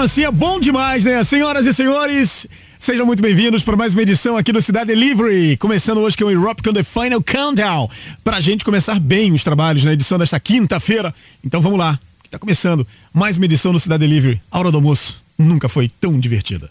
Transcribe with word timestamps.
Assim 0.00 0.24
é 0.24 0.30
bom 0.30 0.60
demais, 0.60 1.04
né? 1.04 1.22
Senhoras 1.24 1.64
e 1.64 1.72
senhores, 1.72 2.46
sejam 2.78 3.06
muito 3.06 3.22
bem-vindos 3.22 3.62
para 3.62 3.76
mais 3.76 3.94
uma 3.94 4.02
edição 4.02 4.36
aqui 4.36 4.52
do 4.52 4.60
Cidade 4.60 4.86
Delivery. 4.86 5.56
Começando 5.56 5.98
hoje 5.98 6.16
com 6.16 6.24
o 6.24 6.30
Europe 6.30 6.62
com 6.62 6.72
the 6.72 6.82
Final 6.82 7.22
Countdown. 7.22 7.88
Pra 8.22 8.40
gente 8.40 8.64
começar 8.64 9.00
bem 9.00 9.32
os 9.32 9.42
trabalhos 9.42 9.84
na 9.84 9.92
edição 9.92 10.18
desta 10.18 10.38
quinta-feira. 10.38 11.14
Então 11.42 11.60
vamos 11.60 11.78
lá, 11.78 11.98
que 12.22 12.28
tá 12.28 12.38
começando 12.38 12.86
mais 13.12 13.36
uma 13.36 13.46
edição 13.46 13.72
do 13.72 13.80
Cidade 13.80 14.00
Delivery. 14.00 14.40
A 14.50 14.58
hora 14.58 14.70
do 14.70 14.78
almoço 14.78 15.24
nunca 15.38 15.68
foi 15.68 15.88
tão 15.88 16.20
divertida. 16.20 16.70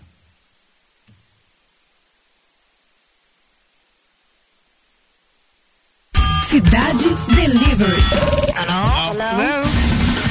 Cidade 6.47 7.05
Delivery. 7.33 8.03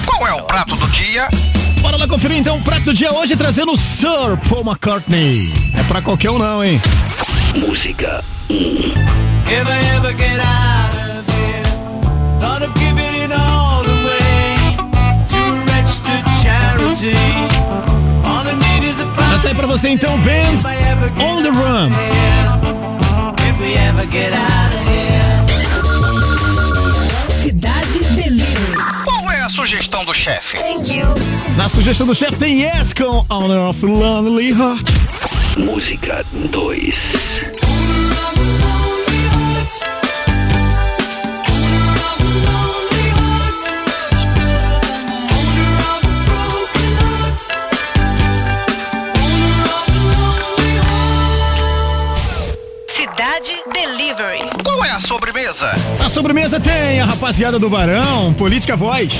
Qual 0.06 0.26
é 0.28 0.32
o 0.32 0.42
prato 0.44 0.76
do 0.76 0.86
dia? 0.90 1.28
Bora 1.84 1.98
lá 1.98 2.08
conferir 2.08 2.38
então 2.38 2.56
o 2.56 2.62
prato 2.62 2.86
do 2.86 2.94
dia 2.94 3.12
hoje 3.12 3.36
trazendo 3.36 3.72
o 3.72 3.76
Sir 3.76 4.38
Paul 4.48 4.64
McCartney. 4.64 5.52
É 5.74 5.82
pra 5.82 6.00
qualquer 6.00 6.30
um 6.30 6.38
não, 6.38 6.64
hein? 6.64 6.80
Música 7.58 8.24
If 8.48 9.68
I 9.68 9.94
ever 9.94 10.16
get 10.16 10.40
out 10.40 10.96
of 10.96 11.30
here, 11.36 11.62
thought 12.40 12.64
of 12.64 12.72
giving 12.80 13.22
it 13.22 13.30
all 13.34 13.84
away 13.84 14.56
to 15.28 15.36
a 15.36 15.64
registered 15.76 16.24
charity. 16.42 17.14
All 18.24 18.46
I 18.48 18.54
need 18.54 18.88
is 18.88 19.02
a 19.02 19.06
pound 19.14 19.34
Até 19.34 19.48
aí 19.48 19.54
pra 19.54 19.66
você 19.66 19.90
então, 19.90 20.18
Band 20.20 20.64
On 21.22 21.42
the 21.42 21.50
Run. 21.50 21.90
If 23.46 23.60
we 23.60 23.74
ever 23.74 24.06
get 24.10 24.32
out 24.32 24.72
of 24.72 24.78
here. 24.78 24.83
Chefe? 30.14 30.56
Na 31.56 31.68
sugestão 31.68 32.06
do 32.06 32.14
chefe 32.14 32.36
tem 32.36 32.62
Yes 32.62 32.94
com 32.94 33.24
Honor 33.28 33.70
of 33.70 33.84
Lonely 33.84 34.50
Heart. 34.50 34.86
Música 35.58 36.24
2 36.32 37.53
sobremesa? 55.54 55.74
Na 55.98 56.08
sobremesa 56.08 56.60
tem 56.60 57.00
a 57.00 57.04
rapaziada 57.04 57.58
do 57.58 57.70
Barão, 57.70 58.32
Política 58.34 58.76
Voz. 58.76 59.18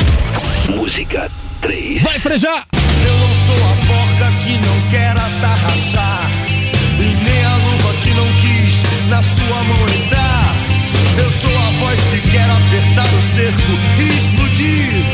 Música 0.68 1.30
3 1.60 2.02
Vai 2.02 2.18
frejar! 2.18 2.66
Eu 2.74 3.12
não 3.18 3.28
sou 3.46 3.64
a 3.64 3.76
porca 3.86 4.32
que 4.42 4.52
não 4.58 4.90
quer 4.90 5.10
atarraçar 5.10 6.30
E 6.98 7.02
nem 7.02 7.44
a 7.44 7.56
luva 7.56 7.94
que 8.02 8.10
não 8.10 8.26
quis 8.40 8.82
na 9.08 9.22
sua 9.22 9.62
mão 9.62 9.88
entrar 10.02 10.54
Eu 11.18 11.30
sou 11.32 11.50
a 11.50 11.70
voz 11.80 12.00
que 12.10 12.30
quer 12.30 12.48
apertar 12.50 13.06
o 13.06 13.34
cerco 13.34 13.72
e 13.98 14.16
explodir 14.16 15.04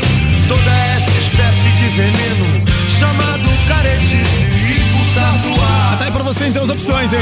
Toda 0.47 0.71
essa 0.71 1.17
espécie 1.17 1.69
de 1.77 1.87
veneno 1.89 2.65
chamado 2.97 3.49
caretice 3.67 4.45
e 4.67 4.71
expulsar 4.71 5.37
do 5.39 5.61
ar 5.61 5.97
Tá 5.97 6.05
aí 6.05 6.11
pra 6.11 6.23
você 6.23 6.45
então 6.45 6.63
as 6.63 6.69
opções, 6.69 7.13
hein? 7.13 7.19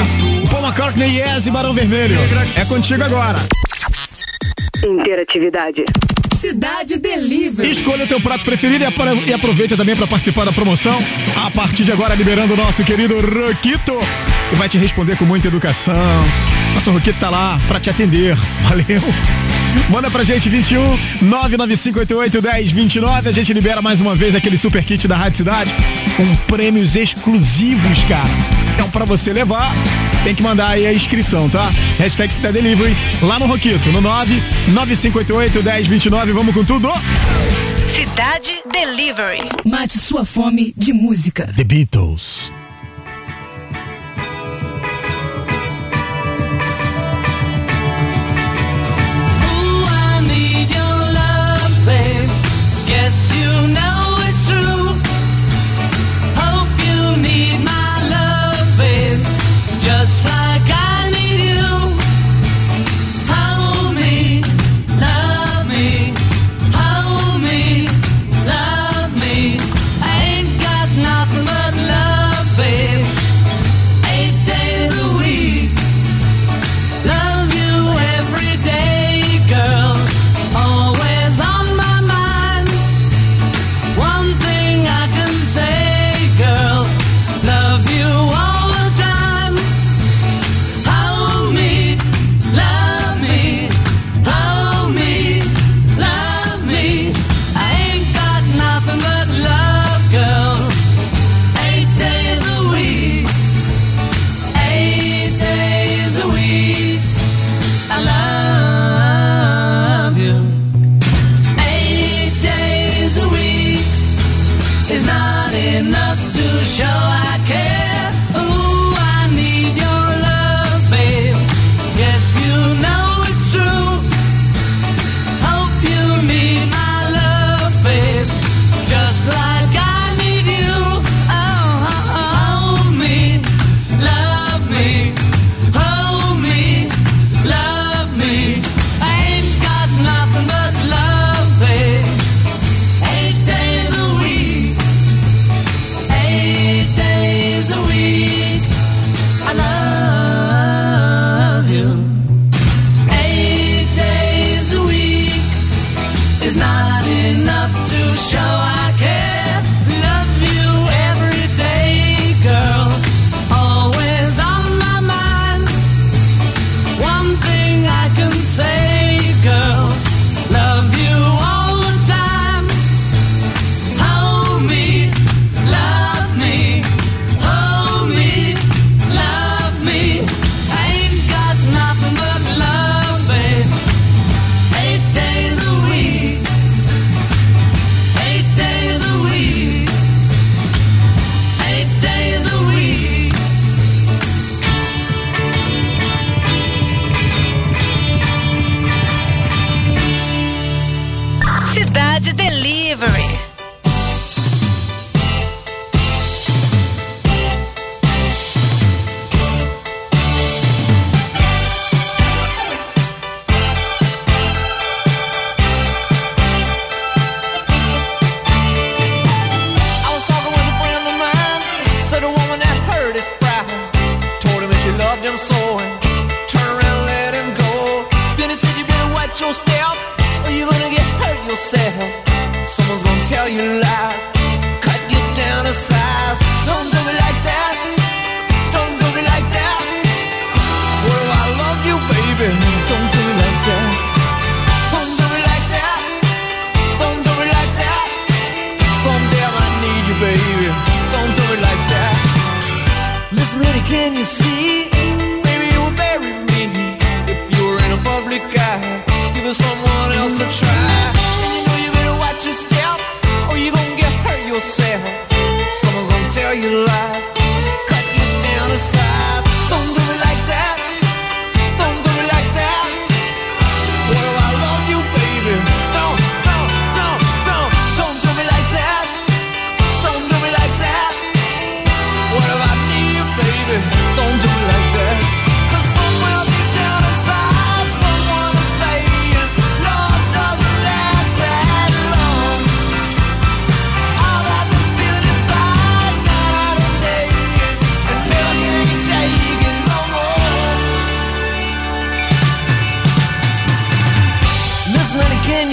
Paul 0.50 0.64
McCartney, 0.64 1.20
Yes 1.20 1.48
e 1.48 1.52
Barão 1.52 1.74
Vermelho. 1.74 2.18
É 2.56 2.66
contigo 2.66 3.04
agora. 3.04 3.40
Interatividade. 4.94 5.86
Cidade 6.36 6.98
Delivery. 6.98 7.70
Escolha 7.70 8.06
o 8.06 8.08
teu 8.08 8.20
prato 8.22 8.46
preferido 8.46 8.84
e 8.84 8.88
apro- 8.88 9.24
e 9.28 9.34
aproveita 9.34 9.76
também 9.76 9.96
para 9.96 10.08
participar 10.08 10.46
da 10.46 10.52
promoção. 10.54 10.98
A 11.46 11.52
partir 11.52 11.84
de 11.84 11.92
agora, 11.92 12.16
liberando 12.16 12.54
o 12.54 12.58
nosso 12.58 12.84
querido 12.84 13.16
Roquito, 13.20 13.94
que 14.50 14.56
vai 14.56 14.70
te 14.70 14.78
responder 14.78 15.18
com 15.18 15.26
muita 15.26 15.50
educação. 15.50 15.96
Nosso 16.74 16.92
Roquito 16.92 17.20
tá 17.20 17.30
lá 17.30 17.60
para 17.68 17.80
te 17.80 17.90
atender. 17.90 18.36
Valeu! 18.64 19.02
Manda 19.90 20.10
pra 20.10 20.24
gente 20.24 20.48
21 20.50 20.98
99588 21.22 22.42
1029. 22.42 23.30
A 23.30 23.32
gente 23.32 23.54
libera 23.54 23.82
mais 23.82 24.00
uma 24.02 24.16
vez 24.16 24.34
aquele 24.34 24.58
super 24.58 24.84
kit 24.84 25.08
da 25.08 25.16
Rádio 25.18 25.38
Cidade 25.38 25.72
com 26.20 26.36
prêmios 26.48 26.98
exclusivos, 26.98 28.04
cara. 28.04 28.28
Então, 28.74 28.90
pra 28.90 29.06
você 29.06 29.32
levar, 29.32 29.72
tem 30.22 30.36
que 30.36 30.44
mandar 30.44 30.72
aí 30.72 30.86
a 30.86 30.94
inscrição, 30.94 31.50
tá? 31.50 31.72
Hashtag 31.98 32.34
Cidade 32.34 32.62
Delivery 32.62 32.94
lá 33.22 33.40
no 33.40 33.46
Roquito, 33.46 33.90
no 33.94 34.02
99588 34.02 35.64
1029. 35.64 36.34
Vamos 36.34 36.54
com 36.54 36.66
tudo! 36.66 36.90
Cidade 37.96 38.62
Delivery. 38.70 39.48
Mate 39.64 39.98
sua 39.98 40.26
fome 40.26 40.74
de 40.76 40.92
música. 40.92 41.54
The 41.56 41.64
Beatles. 41.64 42.52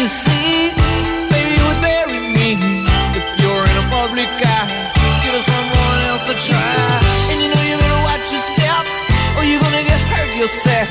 see. 0.08 0.70
You 1.56 1.62
would 1.68 1.80
bury 1.80 2.20
me 2.36 2.48
if 3.18 3.26
you're 3.40 3.64
in 3.70 3.76
a 3.84 3.86
public 3.90 4.28
eye. 4.28 4.68
Give 5.22 5.34
someone 5.42 6.00
else 6.10 6.26
a 6.30 6.36
try. 6.46 6.78
And 7.30 7.38
you 7.42 7.48
know 7.52 7.64
you 7.70 7.76
watch 8.06 8.26
your 8.30 8.44
step, 8.50 8.84
or 9.36 9.44
you're 9.44 9.60
gonna 9.60 9.84
get 9.84 10.00
hurt 10.12 10.30
yourself. 10.36 10.88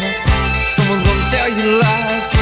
Someone's 0.75 1.03
gonna 1.07 1.29
tell 1.31 1.49
you 1.49 1.79
lies. 1.79 2.34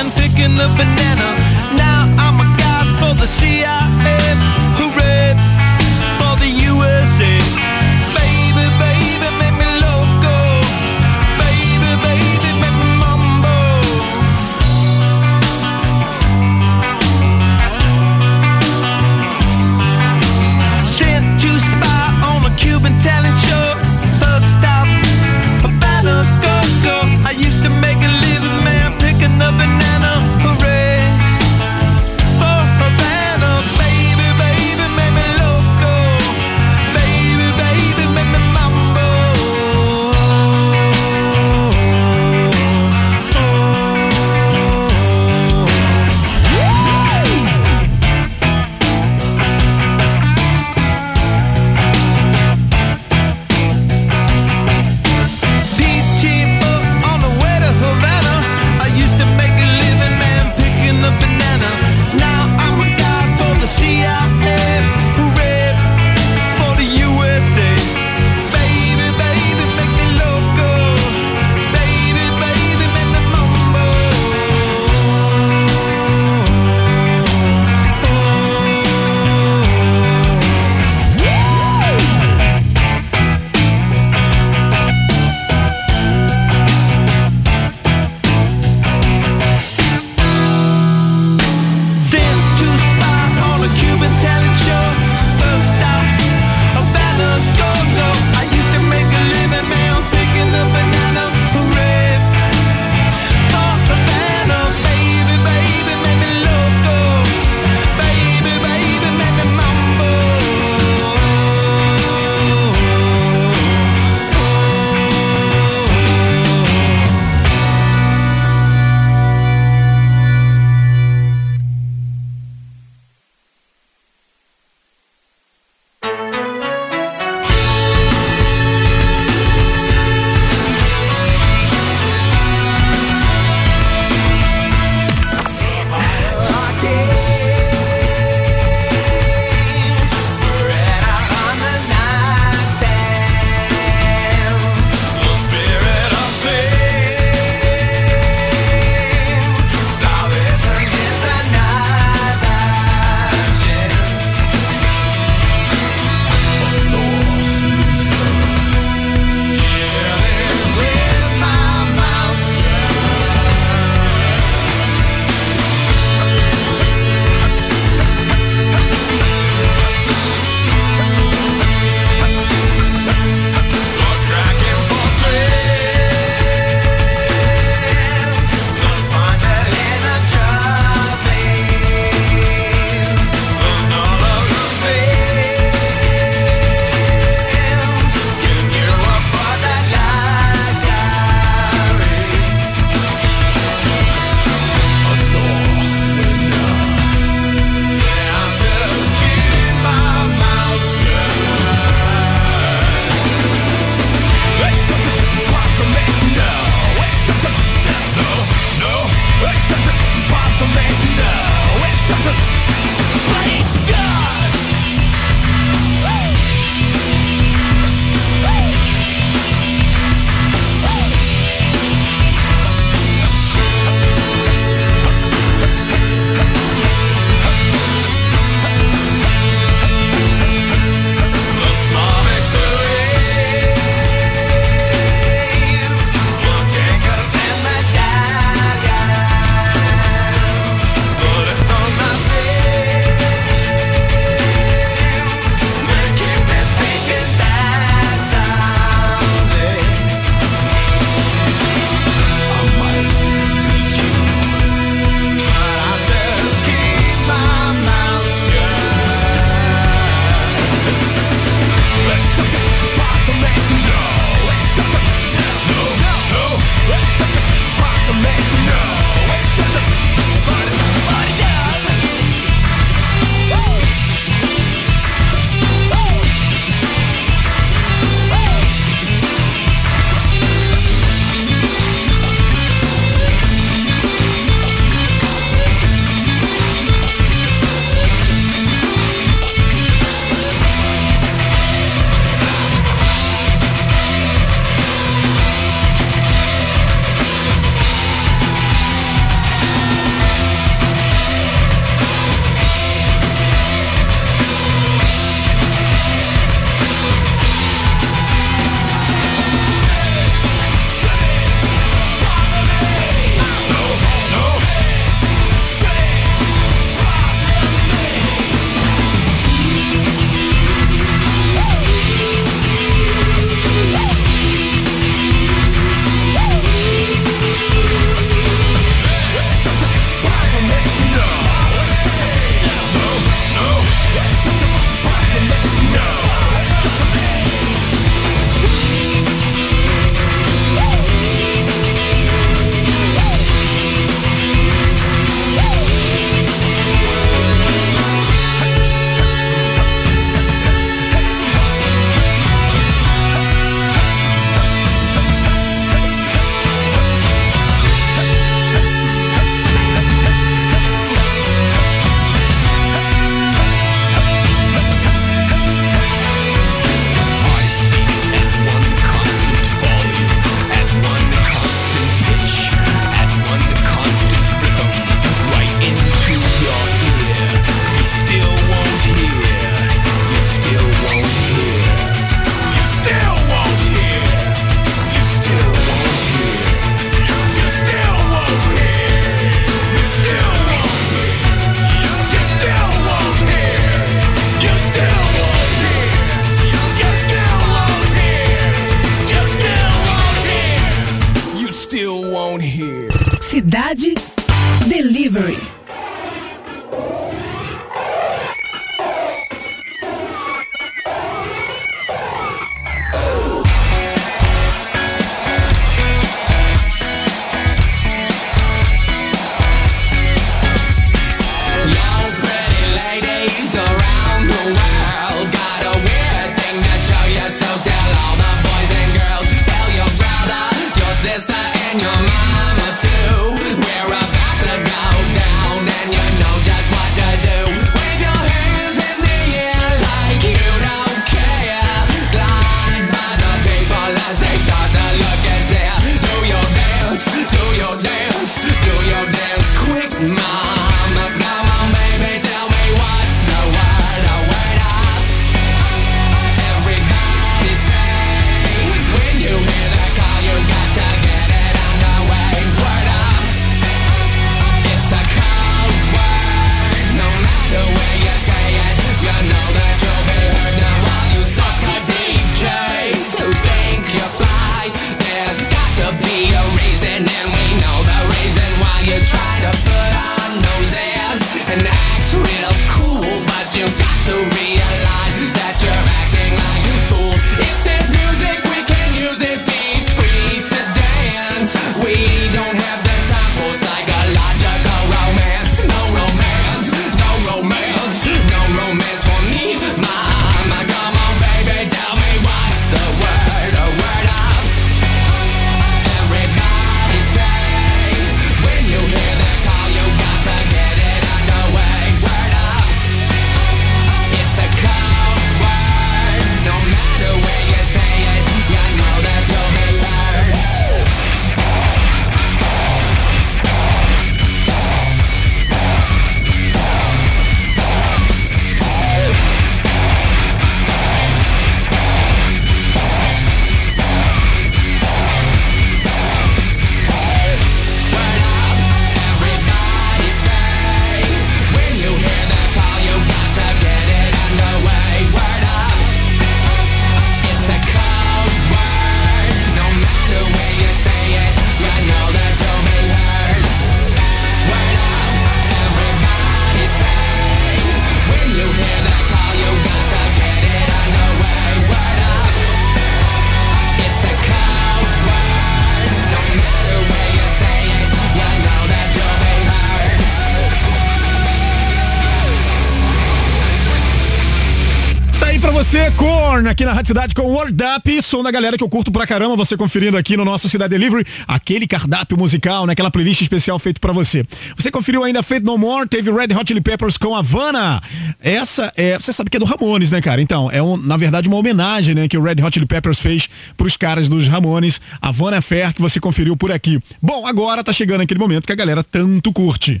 Aqui 576.68 576.84
na 576.84 576.92
Rádio 576.92 577.08
Cidade 577.08 577.34
com 577.34 577.42
World 577.42 577.82
Up, 577.96 578.22
som 578.22 578.42
da 578.42 578.50
galera 578.50 578.76
que 578.76 578.84
eu 578.84 578.88
curto 578.88 579.10
pra 579.10 579.26
caramba, 579.26 579.56
você 579.56 579.76
conferindo 579.76 580.16
aqui 580.16 580.36
no 580.36 580.44
nosso 580.44 580.68
Cidade 580.68 580.90
Delivery, 580.90 581.24
aquele 581.46 581.86
cardápio 581.86 582.36
musical, 582.36 582.86
naquela 582.86 583.06
né, 583.06 583.10
playlist 583.10 583.40
especial 583.40 583.78
feito 583.78 584.00
para 584.00 584.12
você. 584.12 584.44
Você 584.76 584.90
conferiu 584.90 585.24
ainda 585.24 585.42
Fate 585.42 585.64
No 585.64 585.78
More, 585.78 586.08
teve 586.08 586.30
Red 586.30 586.54
Hot 586.54 586.64
Chili 586.66 586.80
Peppers 586.80 587.16
com 587.16 587.34
Havana. 587.34 588.02
Essa 588.40 588.92
é, 588.96 589.18
você 589.18 589.32
sabe 589.32 589.48
que 589.48 589.56
é 589.56 589.60
do 589.60 589.64
Ramones, 589.64 590.10
né, 590.10 590.20
cara? 590.20 590.42
Então, 590.42 590.70
é 590.70 590.82
um, 590.82 590.96
na 590.96 591.16
verdade 591.16 591.48
uma 591.48 591.56
homenagem, 591.56 592.14
né, 592.14 592.28
que 592.28 592.36
o 592.36 592.42
Red 592.42 592.62
Hot 592.62 592.74
Chili 592.74 592.86
Peppers 592.86 593.18
fez 593.18 593.48
pros 593.76 593.96
caras 593.96 594.28
dos 594.28 594.48
Ramones, 594.48 595.00
Havana 595.22 595.62
Fair, 595.62 595.94
que 595.94 596.02
você 596.02 596.18
conferiu 596.18 596.56
por 596.56 596.72
aqui. 596.72 597.00
Bom, 597.22 597.46
agora 597.46 597.84
tá 597.84 597.92
chegando 597.92 598.22
aquele 598.22 598.40
momento 598.40 598.66
que 598.66 598.72
a 598.72 598.76
galera 598.76 599.02
tanto 599.02 599.52
curte. 599.52 600.00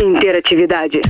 Interatividade. 0.00 1.00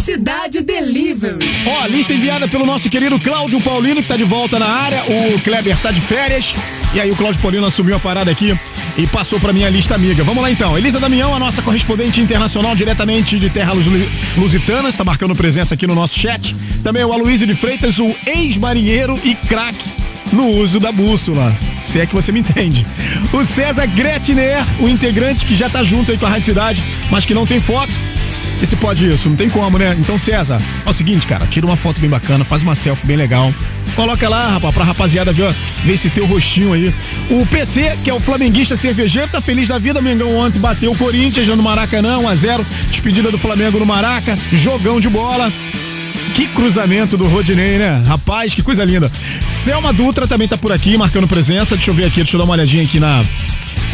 Cidade 0.00 0.62
Delivery. 0.62 1.44
Ó, 1.66 1.86
lista 1.86 2.14
enviada 2.14 2.48
pelo 2.48 2.64
nosso 2.64 2.88
querido 2.88 3.20
Cláudio 3.20 3.59
Paulino, 3.62 4.02
que 4.02 4.08
tá 4.08 4.16
de 4.16 4.24
volta 4.24 4.58
na 4.58 4.66
área. 4.66 5.02
O 5.08 5.40
Kleber 5.40 5.76
tá 5.78 5.90
de 5.90 6.00
férias. 6.00 6.54
E 6.94 7.00
aí 7.00 7.10
o 7.10 7.16
Cláudio 7.16 7.40
Paulino 7.40 7.66
assumiu 7.66 7.96
a 7.96 8.00
parada 8.00 8.30
aqui 8.30 8.56
e 8.96 9.06
passou 9.06 9.38
pra 9.38 9.52
minha 9.52 9.68
lista 9.68 9.94
amiga. 9.94 10.24
Vamos 10.24 10.42
lá 10.42 10.50
então. 10.50 10.76
Elisa 10.76 10.98
Damião, 10.98 11.34
a 11.34 11.38
nossa 11.38 11.62
correspondente 11.62 12.20
internacional 12.20 12.74
diretamente 12.74 13.38
de 13.38 13.48
Terra 13.48 13.72
Lusitana, 14.36 14.88
está 14.88 15.04
marcando 15.04 15.34
presença 15.34 15.74
aqui 15.74 15.86
no 15.86 15.94
nosso 15.94 16.18
chat. 16.18 16.54
Também 16.82 17.04
o 17.04 17.12
Aloysio 17.12 17.46
de 17.46 17.54
Freitas, 17.54 17.98
o 17.98 18.14
ex-marinheiro 18.26 19.18
e 19.24 19.34
craque 19.34 19.78
no 20.32 20.48
uso 20.48 20.78
da 20.78 20.92
bússola. 20.92 21.54
Se 21.84 22.00
é 22.00 22.06
que 22.06 22.14
você 22.14 22.32
me 22.32 22.40
entende. 22.40 22.86
O 23.32 23.44
César 23.44 23.86
Gretiner, 23.86 24.62
o 24.78 24.88
integrante 24.88 25.46
que 25.46 25.54
já 25.54 25.68
tá 25.68 25.82
junto 25.82 26.10
aí 26.10 26.18
com 26.18 26.26
a 26.26 26.28
Rádio 26.28 26.46
Cidade, 26.46 26.82
mas 27.10 27.24
que 27.24 27.34
não 27.34 27.46
tem 27.46 27.60
foto 27.60 27.92
e 28.60 28.66
se 28.66 28.76
pode 28.76 29.10
isso? 29.10 29.28
Não 29.28 29.36
tem 29.36 29.48
como, 29.48 29.78
né? 29.78 29.96
Então, 29.98 30.18
César, 30.18 30.60
é 30.84 30.90
o 30.90 30.92
seguinte, 30.92 31.26
cara, 31.26 31.46
tira 31.46 31.66
uma 31.66 31.76
foto 31.76 32.00
bem 32.00 32.10
bacana, 32.10 32.44
faz 32.44 32.62
uma 32.62 32.74
selfie 32.74 33.06
bem 33.06 33.16
legal. 33.16 33.52
Coloca 33.96 34.28
lá, 34.28 34.48
rapaz, 34.48 34.74
pra 34.74 34.84
rapaziada 34.84 35.32
ver, 35.32 35.52
ver 35.84 35.94
esse 35.94 36.10
teu 36.10 36.26
rostinho 36.26 36.72
aí. 36.72 36.94
O 37.30 37.44
PC, 37.46 37.96
que 38.04 38.10
é 38.10 38.14
o 38.14 38.20
flamenguista 38.20 38.76
cervejeiro, 38.76 39.28
tá 39.28 39.40
feliz 39.40 39.68
da 39.68 39.78
vida. 39.78 40.00
Mengão 40.00 40.36
ontem 40.36 40.58
bateu 40.58 40.92
o 40.92 40.96
Corinthians 40.96 41.48
no 41.48 41.62
Maracanã, 41.62 42.18
1x0. 42.18 42.64
Despedida 42.88 43.30
do 43.30 43.38
Flamengo 43.38 43.78
no 43.78 43.86
Maraca. 43.86 44.38
Jogão 44.52 45.00
de 45.00 45.08
bola. 45.08 45.50
Que 46.34 46.46
cruzamento 46.46 47.16
do 47.16 47.26
Rodinei, 47.26 47.78
né? 47.78 48.02
Rapaz, 48.06 48.54
que 48.54 48.62
coisa 48.62 48.84
linda. 48.84 49.10
Selma 49.64 49.92
Dutra 49.92 50.26
também 50.26 50.48
tá 50.48 50.56
por 50.56 50.72
aqui, 50.72 50.96
marcando 50.96 51.26
presença. 51.26 51.76
Deixa 51.76 51.90
eu 51.90 51.94
ver 51.94 52.04
aqui, 52.04 52.16
deixa 52.16 52.36
eu 52.36 52.38
dar 52.38 52.44
uma 52.44 52.54
olhadinha 52.54 52.82
aqui 52.82 53.00
na, 53.00 53.22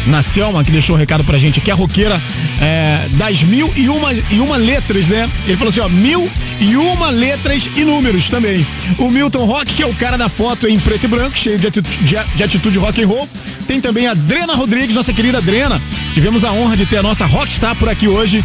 na 0.07 0.21
Selma, 0.21 0.63
que 0.63 0.71
deixou 0.71 0.95
um 0.95 0.99
recado 0.99 1.23
pra 1.23 1.37
gente 1.37 1.59
aqui, 1.59 1.69
a 1.69 1.75
roqueira 1.75 2.19
é, 2.61 3.07
das 3.11 3.43
mil 3.43 3.71
e 3.75 3.89
uma, 3.89 4.13
e 4.13 4.39
uma 4.39 4.57
letras, 4.57 5.07
né? 5.07 5.29
Ele 5.45 5.57
falou 5.57 5.69
assim, 5.69 5.79
ó, 5.81 5.89
mil 5.89 6.29
e 6.59 6.75
uma 6.75 7.09
letras 7.09 7.69
e 7.75 7.83
números 7.83 8.29
também. 8.29 8.65
O 8.97 9.09
Milton 9.09 9.45
Rock, 9.45 9.73
que 9.73 9.83
é 9.83 9.85
o 9.85 9.93
cara 9.93 10.17
da 10.17 10.29
foto 10.29 10.67
em 10.67 10.79
preto 10.79 11.05
e 11.05 11.07
branco, 11.07 11.37
cheio 11.37 11.59
de 11.59 11.67
atitude, 11.67 11.97
de, 11.97 12.17
de 12.35 12.43
atitude 12.43 12.79
rock 12.79 13.03
and 13.03 13.07
roll. 13.07 13.29
Tem 13.67 13.79
também 13.81 14.07
a 14.07 14.13
Drena 14.13 14.55
Rodrigues, 14.55 14.95
nossa 14.95 15.13
querida 15.13 15.41
Drena. 15.41 15.81
Tivemos 16.13 16.43
a 16.43 16.51
honra 16.51 16.75
de 16.75 16.85
ter 16.85 16.97
a 16.97 17.03
nossa 17.03 17.25
rockstar 17.25 17.75
por 17.75 17.89
aqui 17.89 18.07
hoje. 18.07 18.43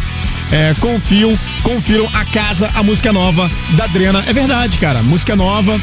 É, 0.51 0.75
confiam, 0.79 1.35
confiram 1.63 2.07
a 2.13 2.25
casa, 2.25 2.69
a 2.75 2.83
música 2.83 3.11
nova 3.11 3.49
da 3.71 3.87
Drena. 3.87 4.23
É 4.27 4.33
verdade, 4.33 4.77
cara, 4.77 5.01
música 5.01 5.35
nova 5.35 5.79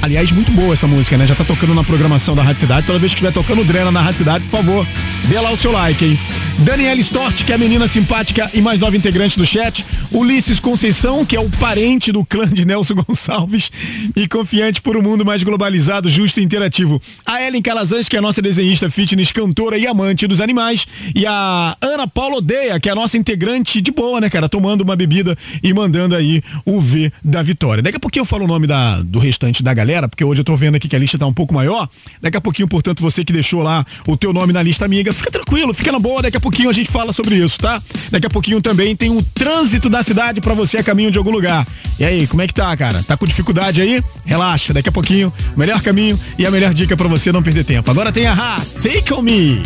Aliás, 0.00 0.30
muito 0.30 0.52
boa 0.52 0.74
essa 0.74 0.86
música, 0.86 1.16
né? 1.16 1.26
Já 1.26 1.34
tá 1.34 1.44
tocando 1.44 1.74
na 1.74 1.82
programação 1.82 2.34
da 2.34 2.42
Rádio 2.42 2.60
Cidade. 2.60 2.86
Toda 2.86 2.98
vez 2.98 3.12
que 3.12 3.16
estiver 3.16 3.32
tocando 3.32 3.64
Drena 3.64 3.90
na 3.90 4.00
Rádio 4.00 4.18
Cidade, 4.18 4.44
por 4.44 4.58
favor, 4.58 4.86
dê 5.28 5.40
lá 5.40 5.50
o 5.50 5.56
seu 5.56 5.72
like, 5.72 6.04
hein? 6.04 6.18
Daniela 6.60 7.00
Stort, 7.00 7.44
que 7.44 7.52
é 7.52 7.54
a 7.54 7.58
menina 7.58 7.86
simpática 7.86 8.50
e 8.52 8.60
mais 8.60 8.80
nova 8.80 8.96
integrante 8.96 9.38
do 9.38 9.46
chat. 9.46 9.84
Ulisses 10.10 10.58
Conceição, 10.58 11.24
que 11.24 11.36
é 11.36 11.40
o 11.40 11.48
parente 11.50 12.10
do 12.10 12.24
clã 12.24 12.48
de 12.48 12.64
Nelson 12.64 12.94
Gonçalves 13.06 13.70
e 14.16 14.26
confiante 14.26 14.80
por 14.80 14.96
um 14.96 15.02
mundo 15.02 15.24
mais 15.24 15.42
globalizado, 15.42 16.08
justo 16.08 16.40
e 16.40 16.42
interativo. 16.42 17.00
A 17.24 17.42
Ellen 17.42 17.62
Calazans, 17.62 18.08
que 18.08 18.16
é 18.16 18.18
a 18.18 18.22
nossa 18.22 18.40
desenhista 18.40 18.90
fitness, 18.90 19.30
cantora 19.30 19.78
e 19.78 19.86
amante 19.86 20.26
dos 20.26 20.40
animais. 20.40 20.86
E 21.14 21.26
a 21.26 21.76
Ana 21.80 22.08
Paula 22.08 22.36
Odeia, 22.36 22.80
que 22.80 22.88
é 22.88 22.92
a 22.92 22.94
nossa 22.94 23.16
integrante 23.16 23.80
de 23.80 23.90
boa, 23.92 24.20
né, 24.20 24.30
cara? 24.30 24.48
Tomando 24.48 24.80
uma 24.80 24.96
bebida 24.96 25.36
e 25.62 25.72
mandando 25.72 26.16
aí 26.16 26.42
o 26.64 26.80
V 26.80 27.12
da 27.22 27.42
vitória. 27.42 27.82
Daqui 27.82 27.98
a 27.98 28.00
pouquinho 28.00 28.22
eu 28.22 28.26
falo 28.26 28.44
o 28.44 28.48
nome 28.48 28.66
da, 28.66 29.00
do 29.02 29.18
restante 29.18 29.62
da 29.62 29.72
galera, 29.72 29.87
porque 30.08 30.24
hoje 30.24 30.40
eu 30.40 30.44
tô 30.44 30.56
vendo 30.56 30.74
aqui 30.74 30.88
que 30.88 30.96
a 30.96 30.98
lista 30.98 31.18
tá 31.18 31.26
um 31.26 31.32
pouco 31.32 31.54
maior. 31.54 31.88
Daqui 32.20 32.36
a 32.36 32.40
pouquinho, 32.40 32.68
portanto, 32.68 33.00
você 33.00 33.24
que 33.24 33.32
deixou 33.32 33.62
lá 33.62 33.84
o 34.06 34.16
teu 34.16 34.32
nome 34.32 34.52
na 34.52 34.62
lista 34.62 34.84
amiga, 34.84 35.12
fica 35.12 35.30
tranquilo, 35.30 35.72
fica 35.72 35.90
na 35.92 35.98
boa. 35.98 36.22
Daqui 36.22 36.36
a 36.36 36.40
pouquinho 36.40 36.70
a 36.70 36.72
gente 36.72 36.90
fala 36.90 37.12
sobre 37.12 37.36
isso, 37.36 37.58
tá? 37.58 37.82
Daqui 38.10 38.26
a 38.26 38.30
pouquinho 38.30 38.60
também 38.60 38.94
tem 38.94 39.10
um 39.10 39.22
trânsito 39.22 39.88
da 39.88 40.02
cidade 40.02 40.40
para 40.40 40.54
você 40.54 40.78
a 40.78 40.82
caminho 40.82 41.10
de 41.10 41.18
algum 41.18 41.30
lugar. 41.30 41.66
E 41.98 42.04
aí, 42.04 42.26
como 42.26 42.42
é 42.42 42.46
que 42.46 42.54
tá, 42.54 42.76
cara? 42.76 43.02
Tá 43.02 43.16
com 43.16 43.26
dificuldade 43.26 43.80
aí? 43.80 44.02
Relaxa, 44.24 44.72
daqui 44.72 44.88
a 44.88 44.92
pouquinho, 44.92 45.32
melhor 45.56 45.80
caminho 45.82 46.18
e 46.38 46.46
a 46.46 46.50
melhor 46.50 46.74
dica 46.74 46.96
para 46.96 47.08
você 47.08 47.32
não 47.32 47.42
perder 47.42 47.64
tempo. 47.64 47.90
Agora 47.90 48.12
tem 48.12 48.26
a 48.26 48.32
Ha, 48.32 48.60
Take 48.82 49.12
On 49.12 49.22
Me. 49.22 49.62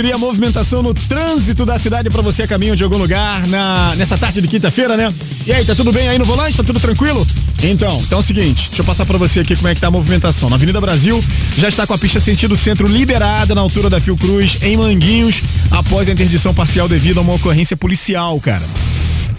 Conferir 0.00 0.14
a 0.14 0.18
movimentação 0.18 0.82
no 0.82 0.94
trânsito 0.94 1.66
da 1.66 1.78
cidade 1.78 2.08
para 2.08 2.22
você 2.22 2.44
a 2.44 2.48
caminho 2.48 2.74
de 2.74 2.82
algum 2.82 2.96
lugar 2.96 3.46
na, 3.48 3.94
nessa 3.96 4.16
tarde 4.16 4.40
de 4.40 4.48
quinta-feira, 4.48 4.96
né? 4.96 5.12
E 5.46 5.52
aí, 5.52 5.62
tá 5.62 5.74
tudo 5.74 5.92
bem 5.92 6.08
aí 6.08 6.18
no 6.18 6.24
volante? 6.24 6.56
Tá 6.56 6.64
tudo 6.64 6.80
tranquilo? 6.80 7.26
Então, 7.62 8.00
então 8.00 8.18
é 8.18 8.20
o 8.20 8.24
seguinte, 8.24 8.68
deixa 8.68 8.80
eu 8.80 8.86
passar 8.86 9.04
para 9.04 9.18
você 9.18 9.40
aqui 9.40 9.54
como 9.54 9.68
é 9.68 9.74
que 9.74 9.80
tá 9.80 9.88
a 9.88 9.90
movimentação. 9.90 10.48
Na 10.48 10.56
Avenida 10.56 10.80
Brasil 10.80 11.22
já 11.54 11.68
está 11.68 11.86
com 11.86 11.92
a 11.92 11.98
pista 11.98 12.18
sentido 12.18 12.56
centro 12.56 12.86
liberada 12.88 13.54
na 13.54 13.60
altura 13.60 13.90
da 13.90 14.00
Fiocruz, 14.00 14.62
em 14.62 14.78
Manguinhos, 14.78 15.42
após 15.70 16.08
a 16.08 16.12
interdição 16.12 16.54
parcial 16.54 16.88
devido 16.88 17.18
a 17.18 17.20
uma 17.20 17.34
ocorrência 17.34 17.76
policial, 17.76 18.40
cara. 18.40 18.64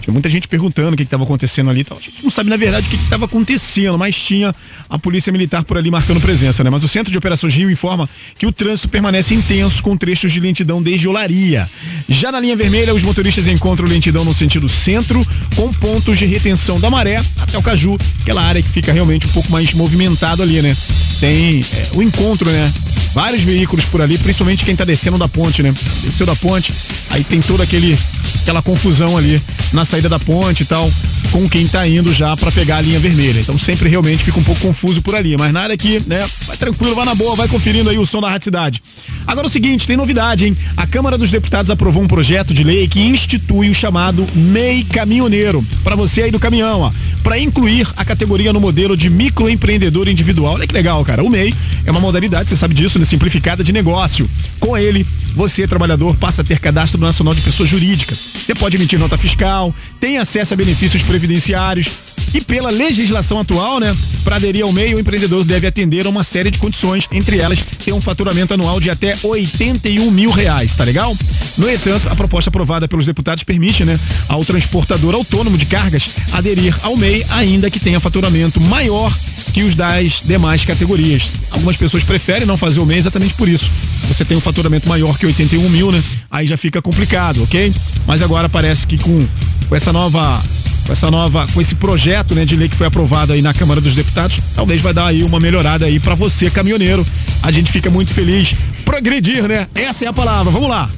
Tinha 0.02 0.12
muita 0.12 0.28
gente 0.28 0.48
perguntando 0.48 0.94
o 0.94 0.96
que 0.96 1.04
estava 1.04 1.22
acontecendo 1.22 1.70
ali. 1.70 1.82
Então, 1.82 1.96
a 1.96 2.00
gente 2.00 2.22
não 2.24 2.30
sabe, 2.30 2.50
na 2.50 2.56
verdade, 2.56 2.88
o 2.88 2.90
que 2.90 2.96
estava 2.96 3.24
acontecendo, 3.24 3.96
mas 3.96 4.16
tinha 4.16 4.52
a 4.90 4.98
polícia 4.98 5.32
militar 5.32 5.62
por 5.62 5.78
ali 5.78 5.92
marcando 5.92 6.20
presença, 6.20 6.64
né? 6.64 6.70
Mas 6.70 6.82
o 6.82 6.88
Centro 6.88 7.12
de 7.12 7.16
Operações 7.16 7.54
Rio 7.54 7.70
informa 7.70 8.10
que 8.36 8.44
o 8.44 8.52
trânsito 8.52 8.88
permanece 8.88 9.32
intenso 9.32 9.80
com 9.80 9.96
trechos 9.96 10.32
de 10.32 10.40
lentidão 10.40 10.82
desde 10.82 11.08
Olaria. 11.08 11.70
Já 12.08 12.32
na 12.32 12.40
linha 12.40 12.56
vermelha, 12.56 12.92
os 12.92 13.04
motoristas 13.04 13.46
encontram 13.46 13.86
lentidão 13.86 14.24
no 14.24 14.34
sentido 14.34 14.68
centro, 14.68 15.24
com 15.54 15.72
pontos 15.72 16.18
de 16.18 16.26
retenção 16.26 16.80
da 16.80 16.90
maré 16.90 17.22
até 17.40 17.56
o 17.56 17.62
Caju, 17.62 17.96
aquela 18.22 18.42
área 18.42 18.62
que 18.62 18.68
fica 18.68 18.92
realmente 18.92 19.26
um 19.26 19.30
pouco 19.30 19.50
mais 19.50 19.72
movimentado 19.74 20.42
ali, 20.42 20.62
né? 20.62 20.76
Tem 21.20 21.60
é, 21.60 21.88
o 21.92 22.02
encontro, 22.02 22.50
né? 22.50 22.72
Vários 23.14 23.42
veículos 23.42 23.84
por 23.84 24.00
ali, 24.00 24.16
principalmente 24.16 24.64
quem 24.64 24.72
está 24.72 24.84
descendo 24.84 25.18
da 25.18 25.28
ponte, 25.28 25.62
né? 25.62 25.74
Desceu 26.02 26.24
da 26.26 26.34
ponte, 26.34 26.72
aí 27.10 27.22
tem 27.22 27.40
todo 27.40 27.62
aquele 27.62 27.98
aquela 28.42 28.60
confusão 28.60 29.16
ali 29.16 29.40
na 29.72 29.84
saída 29.84 30.08
da 30.08 30.18
ponte 30.18 30.62
e 30.62 30.66
tal, 30.66 30.90
com 31.30 31.48
quem 31.48 31.66
tá 31.66 31.86
indo 31.86 32.12
já 32.12 32.36
para 32.36 32.50
pegar 32.50 32.78
a 32.78 32.80
linha 32.80 32.98
vermelha. 32.98 33.40
Então 33.40 33.58
sempre 33.58 33.88
realmente 33.88 34.24
fica 34.24 34.38
um 34.38 34.44
pouco 34.44 34.60
confuso 34.60 35.00
por 35.02 35.14
ali, 35.14 35.36
mas 35.36 35.52
nada 35.52 35.72
aqui, 35.72 36.02
né? 36.06 36.26
Vai 36.46 36.56
tranquilo, 36.56 36.94
vai 36.94 37.04
na 37.04 37.14
boa, 37.14 37.36
vai 37.36 37.48
conferindo 37.48 37.88
aí 37.88 37.98
o 37.98 38.04
som 38.04 38.20
da 38.20 38.28
Rádio 38.28 38.44
Cidade. 38.44 38.82
Agora 39.26 39.46
é 39.46 39.48
o 39.48 39.50
seguinte, 39.50 39.86
tem 39.86 39.96
novidade, 39.96 40.46
hein? 40.46 40.56
A 40.76 40.86
Câmara 40.86 41.16
dos 41.16 41.30
Deputados 41.30 41.70
aprovou 41.70 42.02
um 42.02 42.08
projeto 42.08 42.52
de 42.52 42.64
lei 42.64 42.88
que 42.88 43.00
institui 43.00 43.70
o 43.70 43.74
chamado 43.74 44.26
MEI 44.34 44.84
Caminhoneiro, 44.84 45.64
para 45.84 45.94
você 45.94 46.22
aí 46.22 46.30
do 46.30 46.40
caminhão, 46.40 46.80
ó, 46.80 46.92
para 47.22 47.38
incluir 47.38 47.86
a 47.96 48.04
categoria 48.12 48.52
no 48.52 48.60
modelo 48.60 48.94
de 48.94 49.08
microempreendedor 49.08 50.06
individual. 50.06 50.54
Olha 50.54 50.66
que 50.66 50.74
legal, 50.74 51.02
cara. 51.02 51.24
O 51.24 51.30
MEI 51.30 51.54
é 51.86 51.90
uma 51.90 52.00
modalidade, 52.00 52.50
você 52.50 52.56
sabe 52.56 52.74
disso, 52.74 52.98
né? 52.98 53.06
simplificada 53.06 53.64
de 53.64 53.72
negócio. 53.72 54.28
Com 54.60 54.76
ele, 54.76 55.06
você, 55.34 55.66
trabalhador, 55.66 56.16
passa 56.16 56.42
a 56.42 56.44
ter 56.44 56.58
cadastro 56.58 57.00
nacional 57.00 57.34
de 57.34 57.40
pessoa 57.40 57.66
jurídica. 57.66 58.14
Você 58.14 58.54
pode 58.54 58.76
emitir 58.76 58.98
nota 58.98 59.16
fiscal, 59.16 59.74
tem 60.00 60.18
acesso 60.18 60.54
a 60.54 60.56
benefícios 60.56 61.02
previdenciários 61.02 61.90
e 62.34 62.40
pela 62.40 62.70
legislação 62.70 63.38
atual, 63.38 63.78
né, 63.78 63.94
para 64.24 64.36
aderir 64.36 64.64
ao 64.64 64.72
meio, 64.72 64.96
o 64.96 65.00
empreendedor 65.00 65.44
deve 65.44 65.66
atender 65.66 66.06
a 66.06 66.08
uma 66.08 66.24
série 66.24 66.50
de 66.50 66.58
condições, 66.58 67.06
entre 67.12 67.38
elas 67.38 67.58
ter 67.84 67.92
um 67.92 68.00
faturamento 68.00 68.54
anual 68.54 68.80
de 68.80 68.88
até 68.88 69.14
81 69.22 70.10
mil 70.10 70.30
reais, 70.30 70.74
tá 70.74 70.84
legal? 70.84 71.14
No 71.58 71.70
entanto, 71.70 72.08
a 72.08 72.16
proposta 72.16 72.48
aprovada 72.48 72.88
pelos 72.88 73.04
deputados 73.04 73.44
permite, 73.44 73.84
né, 73.84 74.00
ao 74.28 74.44
transportador 74.44 75.14
autônomo 75.14 75.58
de 75.58 75.66
cargas 75.66 76.08
aderir 76.32 76.74
ao 76.82 76.96
MEI, 76.96 77.26
ainda 77.28 77.70
que 77.70 77.78
tenha 77.78 78.00
faturamento 78.00 78.60
maior 78.60 79.12
que 79.52 79.62
os 79.62 79.74
das 79.74 80.22
demais 80.24 80.64
categorias. 80.64 81.32
Algumas 81.50 81.76
pessoas 81.76 82.02
preferem 82.02 82.46
não 82.46 82.56
fazer 82.56 82.80
o 82.80 82.86
MEI 82.86 82.98
exatamente 82.98 83.34
por 83.34 83.48
isso. 83.48 83.70
Você 84.08 84.24
tem 84.24 84.36
um 84.36 84.40
faturamento 84.40 84.88
maior 84.88 85.18
que 85.22 85.26
81 85.26 85.68
mil, 85.68 85.92
né, 85.92 86.02
aí 86.28 86.48
já 86.48 86.56
fica 86.56 86.82
complicado, 86.82 87.44
ok? 87.44 87.72
Mas 88.04 88.22
agora 88.22 88.48
parece 88.48 88.84
que 88.84 88.98
com, 88.98 89.28
com 89.68 89.76
essa 89.76 89.92
nova 89.92 90.42
com 90.84 90.90
essa 90.90 91.12
nova, 91.12 91.46
com 91.54 91.60
esse 91.60 91.76
projeto, 91.76 92.34
né, 92.34 92.44
de 92.44 92.56
lei 92.56 92.68
que 92.68 92.74
foi 92.74 92.88
aprovado 92.88 93.32
aí 93.32 93.40
na 93.40 93.54
Câmara 93.54 93.80
dos 93.80 93.94
Deputados, 93.94 94.40
talvez 94.56 94.80
vai 94.80 94.92
dar 94.92 95.06
aí 95.06 95.22
uma 95.22 95.38
melhorada 95.38 95.86
aí 95.86 96.00
para 96.00 96.16
você, 96.16 96.50
caminhoneiro. 96.50 97.06
A 97.40 97.52
gente 97.52 97.70
fica 97.70 97.88
muito 97.88 98.12
feliz. 98.12 98.56
Progredir, 98.84 99.46
né? 99.46 99.68
Essa 99.76 100.06
é 100.06 100.08
a 100.08 100.12
palavra. 100.12 100.50
Vamos 100.50 100.68
lá. 100.68 100.90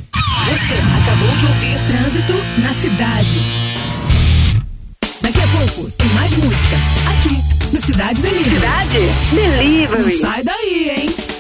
Você 0.47 0.73
acabou 0.73 1.37
de 1.37 1.45
ouvir 1.45 1.79
Trânsito 1.87 2.33
na 2.63 2.73
Cidade. 2.73 3.41
Daqui 5.21 5.39
a 5.39 5.47
pouco 5.49 5.91
tem 5.91 6.09
mais 6.15 6.31
música 6.31 6.77
aqui 7.11 7.75
no 7.75 7.81
Cidade 7.83 8.23
Delivery. 8.23 8.55
Cidade 8.55 9.07
Delivery. 9.35 10.15
Não 10.15 10.21
sai 10.23 10.43
daí, 10.43 10.93
hein? 10.97 11.34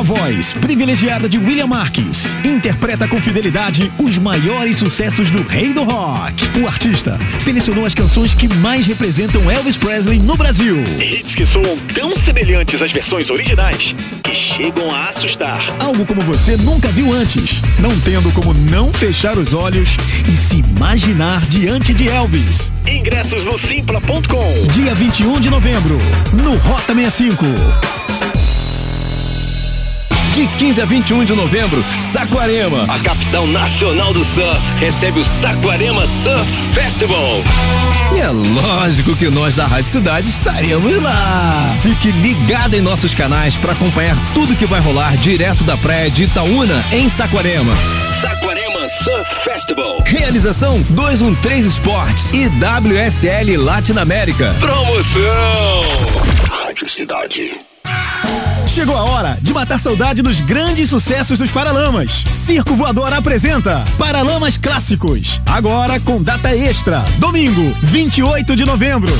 A 0.00 0.02
voz 0.02 0.54
privilegiada 0.54 1.28
de 1.28 1.36
William 1.36 1.66
Marques 1.66 2.34
interpreta 2.42 3.06
com 3.06 3.20
fidelidade 3.20 3.92
os 3.98 4.16
maiores 4.16 4.78
sucessos 4.78 5.30
do 5.30 5.42
rei 5.42 5.74
do 5.74 5.84
rock. 5.84 6.58
O 6.58 6.66
artista 6.66 7.18
selecionou 7.38 7.84
as 7.84 7.94
canções 7.94 8.32
que 8.32 8.48
mais 8.48 8.86
representam 8.86 9.50
Elvis 9.50 9.76
Presley 9.76 10.18
no 10.18 10.38
Brasil. 10.38 10.82
Hits 10.98 11.34
que 11.34 11.44
soam 11.44 11.76
tão 11.94 12.16
semelhantes 12.16 12.80
às 12.80 12.90
versões 12.90 13.28
originais 13.28 13.94
que 14.24 14.34
chegam 14.34 14.90
a 14.90 15.10
assustar. 15.10 15.60
Algo 15.78 16.06
como 16.06 16.22
você 16.22 16.56
nunca 16.56 16.88
viu 16.88 17.12
antes, 17.12 17.60
não 17.78 17.94
tendo 18.00 18.32
como 18.32 18.54
não 18.54 18.90
fechar 18.94 19.36
os 19.36 19.52
olhos 19.52 19.98
e 20.26 20.34
se 20.34 20.60
imaginar 20.60 21.42
diante 21.42 21.92
de 21.92 22.08
Elvis. 22.08 22.72
Ingressos 22.86 23.44
no 23.44 23.58
simpla.com. 23.58 24.66
Dia 24.72 24.94
21 24.94 25.42
de 25.42 25.50
novembro, 25.50 25.98
no 26.32 26.56
Rota 26.56 26.94
65. 26.94 27.44
De 30.34 30.46
15 30.46 30.80
a 30.80 30.84
21 30.84 31.24
de 31.24 31.32
novembro, 31.34 31.84
Saquarema, 32.00 32.84
a 32.84 33.00
capital 33.00 33.48
nacional 33.48 34.14
do 34.14 34.24
surf, 34.24 34.60
recebe 34.78 35.18
o 35.18 35.24
Saquarema 35.24 36.06
Surf 36.06 36.46
Festival. 36.72 37.42
E 38.14 38.20
é 38.20 38.28
lógico 38.28 39.16
que 39.16 39.28
nós 39.28 39.56
da 39.56 39.66
Rádio 39.66 39.90
Cidade 39.90 40.28
estaremos 40.28 41.02
lá. 41.02 41.76
Fique 41.80 42.12
ligado 42.12 42.74
em 42.74 42.80
nossos 42.80 43.12
canais 43.12 43.56
para 43.56 43.72
acompanhar 43.72 44.16
tudo 44.32 44.54
que 44.54 44.66
vai 44.66 44.80
rolar 44.80 45.16
direto 45.16 45.64
da 45.64 45.76
praia 45.76 46.08
de 46.08 46.24
Itaúna, 46.24 46.84
em 46.92 47.08
Saquarema. 47.08 47.74
Saquarema 48.20 48.88
Surf 48.88 49.34
Festival. 49.42 49.98
Realização 50.06 50.80
213 50.90 51.68
Esportes 51.68 52.30
e 52.32 52.46
WSL 52.46 53.56
Latinoamérica. 53.56 54.54
Promoção. 54.60 55.82
Rádio 56.48 56.88
Cidade. 56.88 57.58
Chegou 58.72 58.96
a 58.96 59.02
hora 59.02 59.36
de 59.42 59.52
matar 59.52 59.80
saudade 59.80 60.22
dos 60.22 60.40
grandes 60.40 60.90
sucessos 60.90 61.40
dos 61.40 61.50
Paralamas. 61.50 62.24
Circo 62.30 62.76
Voador 62.76 63.12
apresenta 63.12 63.84
Paralamas 63.98 64.56
Clássicos. 64.56 65.40
Agora 65.44 65.98
com 65.98 66.22
data 66.22 66.54
extra. 66.54 67.04
Domingo, 67.18 67.74
28 67.82 68.54
de 68.54 68.64
novembro. 68.64 69.12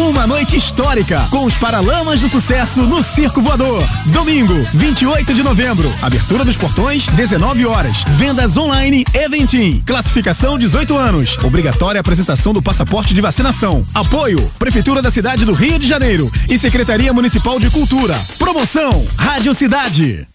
Uma 0.00 0.26
noite 0.26 0.56
histórica 0.56 1.28
com 1.30 1.44
os 1.44 1.58
Paralamas 1.58 2.22
do 2.22 2.28
Sucesso 2.28 2.80
no 2.84 3.02
Circo 3.02 3.42
Voador. 3.42 3.86
Domingo, 4.06 4.66
28 4.72 5.34
de 5.34 5.42
novembro. 5.42 5.92
Abertura 6.00 6.42
dos 6.42 6.56
portões, 6.56 7.06
19 7.08 7.66
horas. 7.66 8.02
Vendas 8.16 8.56
online 8.56 9.04
Eventim. 9.12 9.82
Classificação 9.86 10.58
18 10.58 10.96
anos. 10.96 11.36
Obrigatória 11.44 12.00
apresentação 12.00 12.54
do 12.54 12.62
passaporte 12.62 13.12
de 13.12 13.20
vacinação. 13.20 13.84
Apoio: 13.94 14.50
Prefeitura 14.58 15.02
da 15.02 15.10
cidade 15.10 15.44
do 15.44 15.52
Rio 15.52 15.78
de 15.78 15.86
Janeiro 15.86 16.32
e 16.48 16.58
Secretaria 16.58 17.12
Municipal 17.12 17.60
de 17.60 17.68
Cultura. 17.68 18.18
Promoção: 18.38 19.06
Rádio 19.18 19.52
Cidade. 19.52 20.26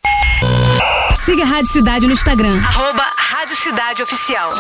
Siga 1.26 1.42
a 1.42 1.48
Rádio 1.48 1.72
Cidade 1.72 2.06
no 2.06 2.14
Instagram. 2.14 2.62
Arroba 2.64 3.04
Rádio 3.18 3.56
Cidade 3.56 4.04
Oficial. 4.04 4.54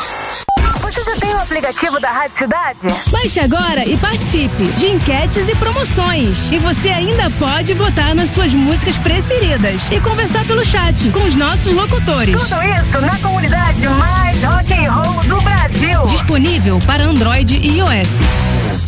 Você 0.85 1.03
já 1.03 1.15
tem 1.15 1.33
o 1.33 1.41
aplicativo 1.41 1.99
da 1.99 2.11
Rádio 2.11 2.37
Cidade? 2.37 2.77
Baixe 3.11 3.39
agora 3.39 3.83
e 3.89 3.97
participe 3.97 4.65
de 4.77 4.85
enquetes 4.85 5.49
e 5.49 5.55
promoções. 5.55 6.51
E 6.51 6.59
você 6.59 6.89
ainda 6.89 7.27
pode 7.39 7.73
votar 7.73 8.13
nas 8.13 8.29
suas 8.29 8.53
músicas 8.53 8.95
preferidas 8.99 9.91
e 9.91 9.99
conversar 9.99 10.45
pelo 10.45 10.63
chat 10.63 11.09
com 11.09 11.23
os 11.23 11.35
nossos 11.35 11.71
locutores. 11.71 12.39
Tudo 12.39 12.61
isso 12.61 13.01
na 13.01 13.17
comunidade 13.17 13.81
mais 13.89 14.43
rock 14.43 14.73
and 14.73 14.91
roll 14.91 15.23
do 15.23 15.37
Brasil. 15.43 16.05
Disponível 16.05 16.77
para 16.85 17.03
Android 17.03 17.57
e 17.57 17.79
iOS. 17.79 18.44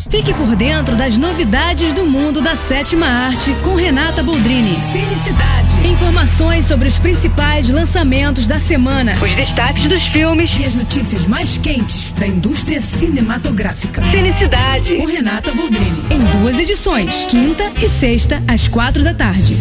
Fique 0.09 0.33
por 0.33 0.55
dentro 0.55 0.95
das 0.95 1.17
novidades 1.17 1.91
do 1.91 2.05
mundo 2.05 2.41
da 2.41 2.55
sétima 2.55 3.05
arte 3.05 3.53
com 3.63 3.75
Renata 3.75 4.23
Boldrini. 4.23 4.79
Felicidade. 4.79 5.85
Informações 5.85 6.65
sobre 6.65 6.87
os 6.87 6.97
principais 6.97 7.69
lançamentos 7.69 8.47
da 8.47 8.57
semana 8.57 9.13
Os 9.21 9.35
destaques 9.35 9.85
dos 9.87 10.03
filmes. 10.03 10.51
E 10.59 10.65
as 10.65 10.75
notícias 10.75 11.27
mais 11.27 11.57
quentes 11.57 12.11
da 12.13 12.25
indústria 12.25 12.79
cinematográfica. 12.79 14.01
Felicidade. 14.03 14.95
com 14.95 15.05
Renata 15.05 15.51
Boldrini. 15.51 16.03
Em 16.09 16.39
duas 16.39 16.57
edições, 16.57 17.25
quinta 17.27 17.69
e 17.81 17.89
sexta, 17.89 18.41
às 18.47 18.67
quatro 18.67 19.03
da 19.03 19.13
tarde. 19.13 19.57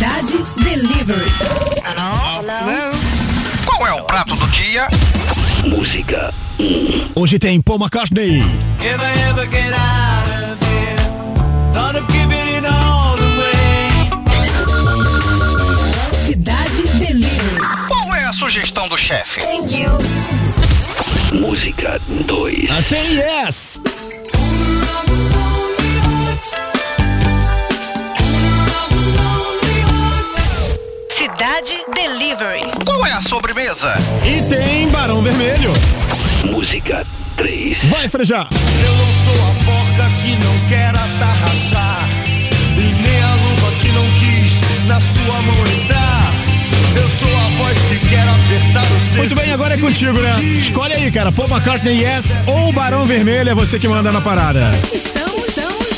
Cidade 0.00 0.38
Delivery. 0.56 1.30
Hello? 1.84 2.42
Qual 3.66 3.86
é 3.86 3.92
o 3.92 4.02
prato 4.04 4.34
do 4.34 4.46
dia? 4.46 4.88
Música. 5.66 6.32
Hoje 7.14 7.38
tem 7.38 7.60
Paul 7.60 7.80
McCartney. 7.80 8.38
If 8.38 8.98
I 8.98 9.28
ever 9.28 9.46
get 9.50 9.74
out 9.74 10.26
of 10.26 10.58
here, 10.70 10.96
thought 11.74 11.98
of 11.98 12.10
giving 12.10 12.48
it 12.56 12.64
all 12.64 13.14
away. 13.20 13.90
Cidade 16.14 16.82
Delivery. 16.98 17.60
Qual 17.86 18.14
é 18.14 18.24
a 18.24 18.32
sugestão 18.32 18.88
do 18.88 18.96
chefe? 18.96 19.42
Thank 19.42 19.76
you. 19.76 19.90
Música 21.38 22.00
2. 22.08 22.70
Até 22.70 23.02
yes! 23.04 23.78
Qualidade 31.40 31.78
Delivery. 31.94 32.70
Qual 32.84 33.06
é 33.06 33.12
a 33.12 33.22
sobremesa? 33.22 33.94
E 34.26 34.42
tem 34.42 34.86
Barão 34.88 35.22
Vermelho. 35.22 35.72
Música 36.44 37.06
3. 37.34 37.82
Vai, 37.84 38.08
Frejá. 38.10 38.46
Eu 38.84 38.92
não 38.94 39.06
sou 39.24 39.48
a 39.48 39.54
porca 39.64 40.10
que 40.20 40.36
não 40.36 40.68
quer 40.68 40.90
atarraçar. 40.90 42.06
E 42.76 42.92
nem 42.92 43.22
a 43.22 43.34
luva 43.36 43.72
que 43.80 43.88
não 43.88 44.04
quis 44.18 44.86
na 44.86 45.00
sua 45.00 45.40
mão 45.40 45.66
entrar. 45.80 46.30
Eu 46.94 47.08
sou 47.08 47.34
a 47.34 47.64
voz 47.64 47.78
que 47.88 48.08
quer 48.10 48.28
apertar 48.28 48.84
o 48.84 49.00
seu. 49.08 49.18
Muito 49.20 49.34
bem, 49.34 49.50
agora 49.50 49.74
é 49.76 49.78
contigo, 49.78 50.20
né? 50.20 50.32
Escolhe 50.42 50.92
aí, 50.92 51.10
cara. 51.10 51.32
Paul 51.32 51.48
McCartney 51.48 52.04
Yes 52.04 52.38
ou 52.46 52.70
Barão 52.70 53.06
Vermelho 53.06 53.48
é 53.48 53.54
você 53.54 53.78
que 53.78 53.88
manda 53.88 54.12
na 54.12 54.20
parada. 54.20 54.72
Estamos, 54.92 55.48
estamos 55.48 55.88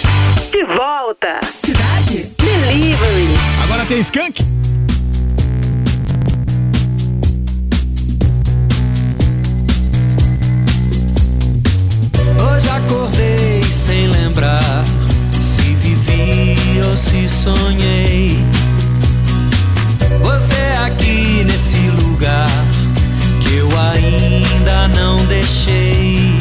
de 0.53 0.65
volta. 0.67 1.41
Cidade 1.67 2.29
Delivery. 2.39 3.27
Agora 3.65 3.85
tem 3.87 3.99
Skunk? 3.99 4.52
se 17.03 17.29
sonhei. 17.29 18.39
Você 20.21 20.55
é 20.55 20.77
aqui 20.87 21.43
nesse 21.45 21.77
lugar 22.01 22.49
que 23.43 23.57
eu 23.57 23.69
ainda 23.79 24.89
não 24.89 25.25
deixei. 25.27 26.32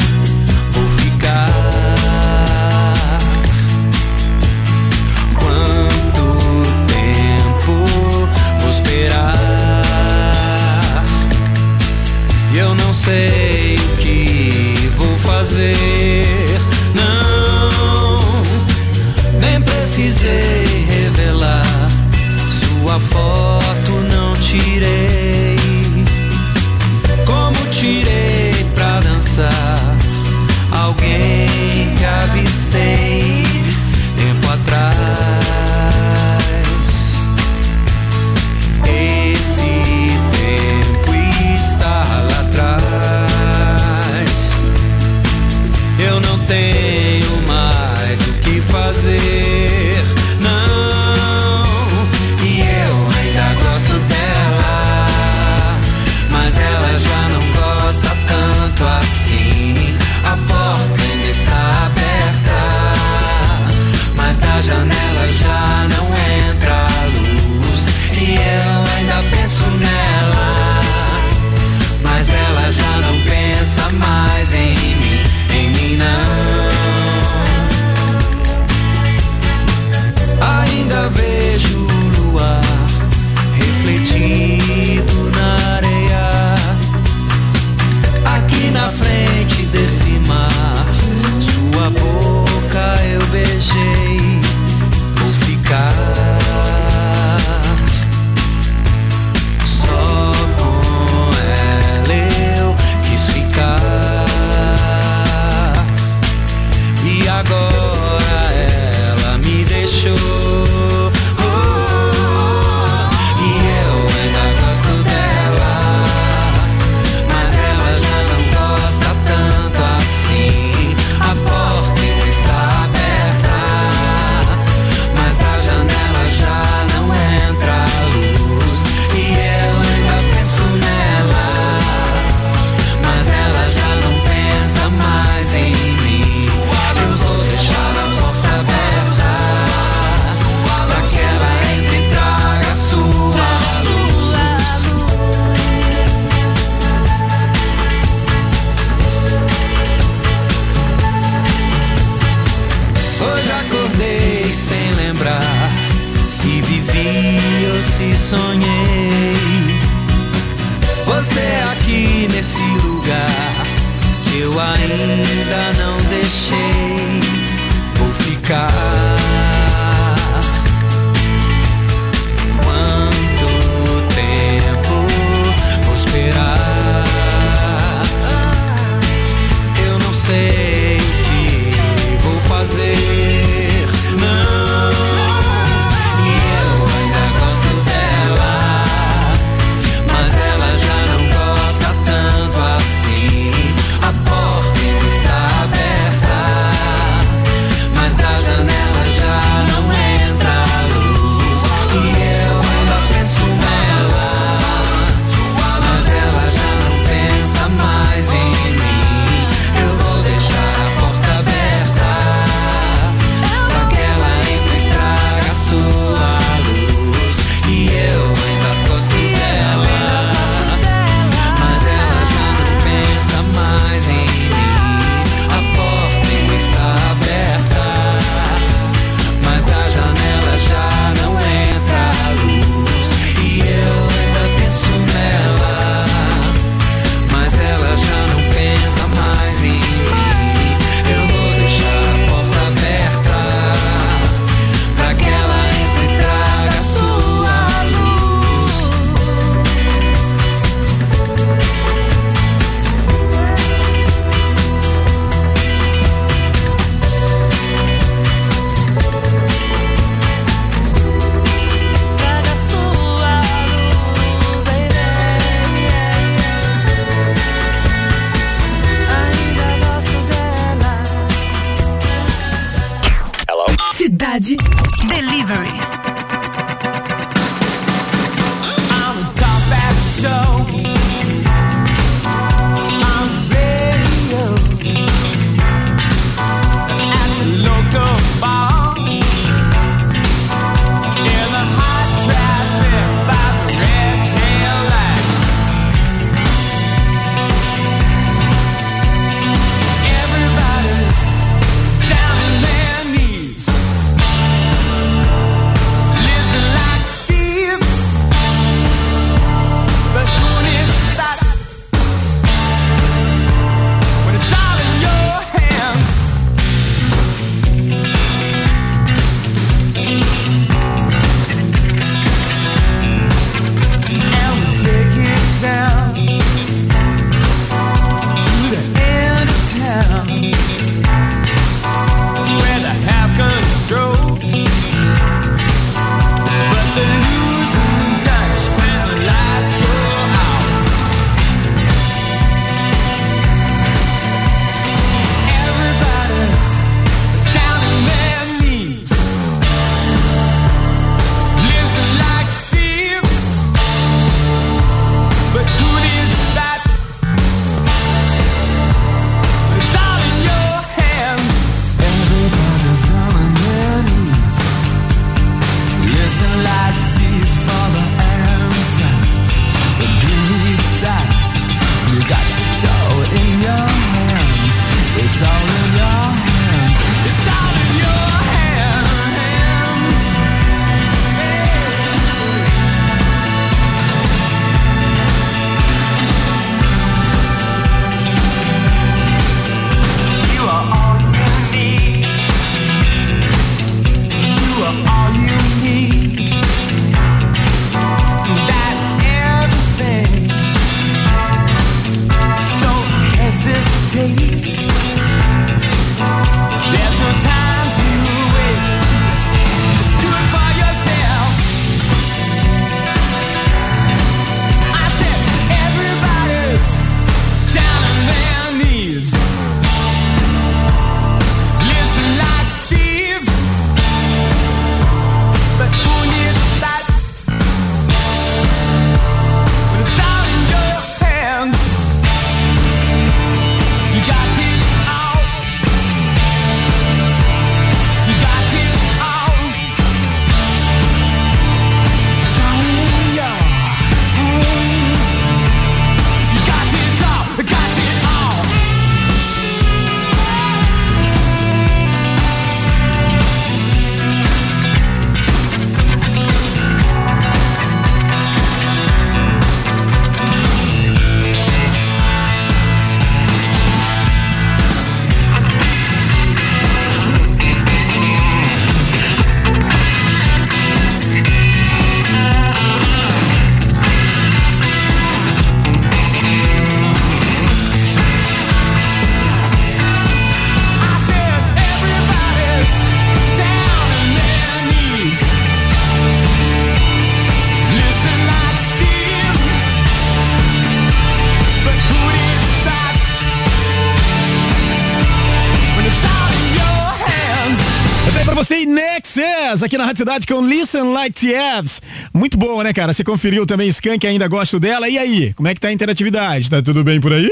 Aqui 499.84 499.98
na 499.98 500.06
Rádio 500.06 500.20
Cidade 500.20 500.48
com 500.48 500.62
Listen 500.62 501.14
Like 501.14 501.40
TFs. 501.40 502.02
Muito 502.34 502.58
boa, 502.58 502.84
né, 502.84 502.94
cara? 502.94 503.14
Você 503.14 503.24
conferiu 503.24 503.66
também 503.66 503.88
Skank, 503.90 504.26
ainda 504.26 504.48
gosto 504.48 504.80
dela. 504.80 505.08
E 505.10 505.18
aí, 505.18 505.54
como 505.54 505.68
é 505.68 505.74
que 505.74 505.80
tá 505.80 505.88
a 505.88 505.92
interatividade? 505.92 506.70
Tá 506.70 506.82
tudo 506.82 507.04
bem 507.04 507.20
por 507.20 507.34
aí? 507.34 507.52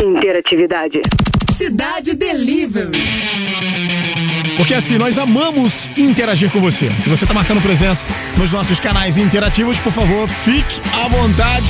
Interatividade. 0.00 1.00
Cidade 1.56 2.14
Delivery. 2.14 2.90
Porque 4.56 4.74
assim, 4.74 4.98
nós 4.98 5.18
amamos 5.18 5.88
interagir 5.96 6.50
com 6.50 6.60
você. 6.60 6.90
Se 7.02 7.08
você 7.08 7.26
tá 7.26 7.34
marcando 7.34 7.60
presença 7.60 8.06
nos 8.36 8.52
nossos 8.52 8.78
canais 8.80 9.16
interativos, 9.16 9.78
por 9.78 9.92
favor, 9.92 10.28
fique 10.28 10.80
à 10.92 11.08
vontade 11.08 11.66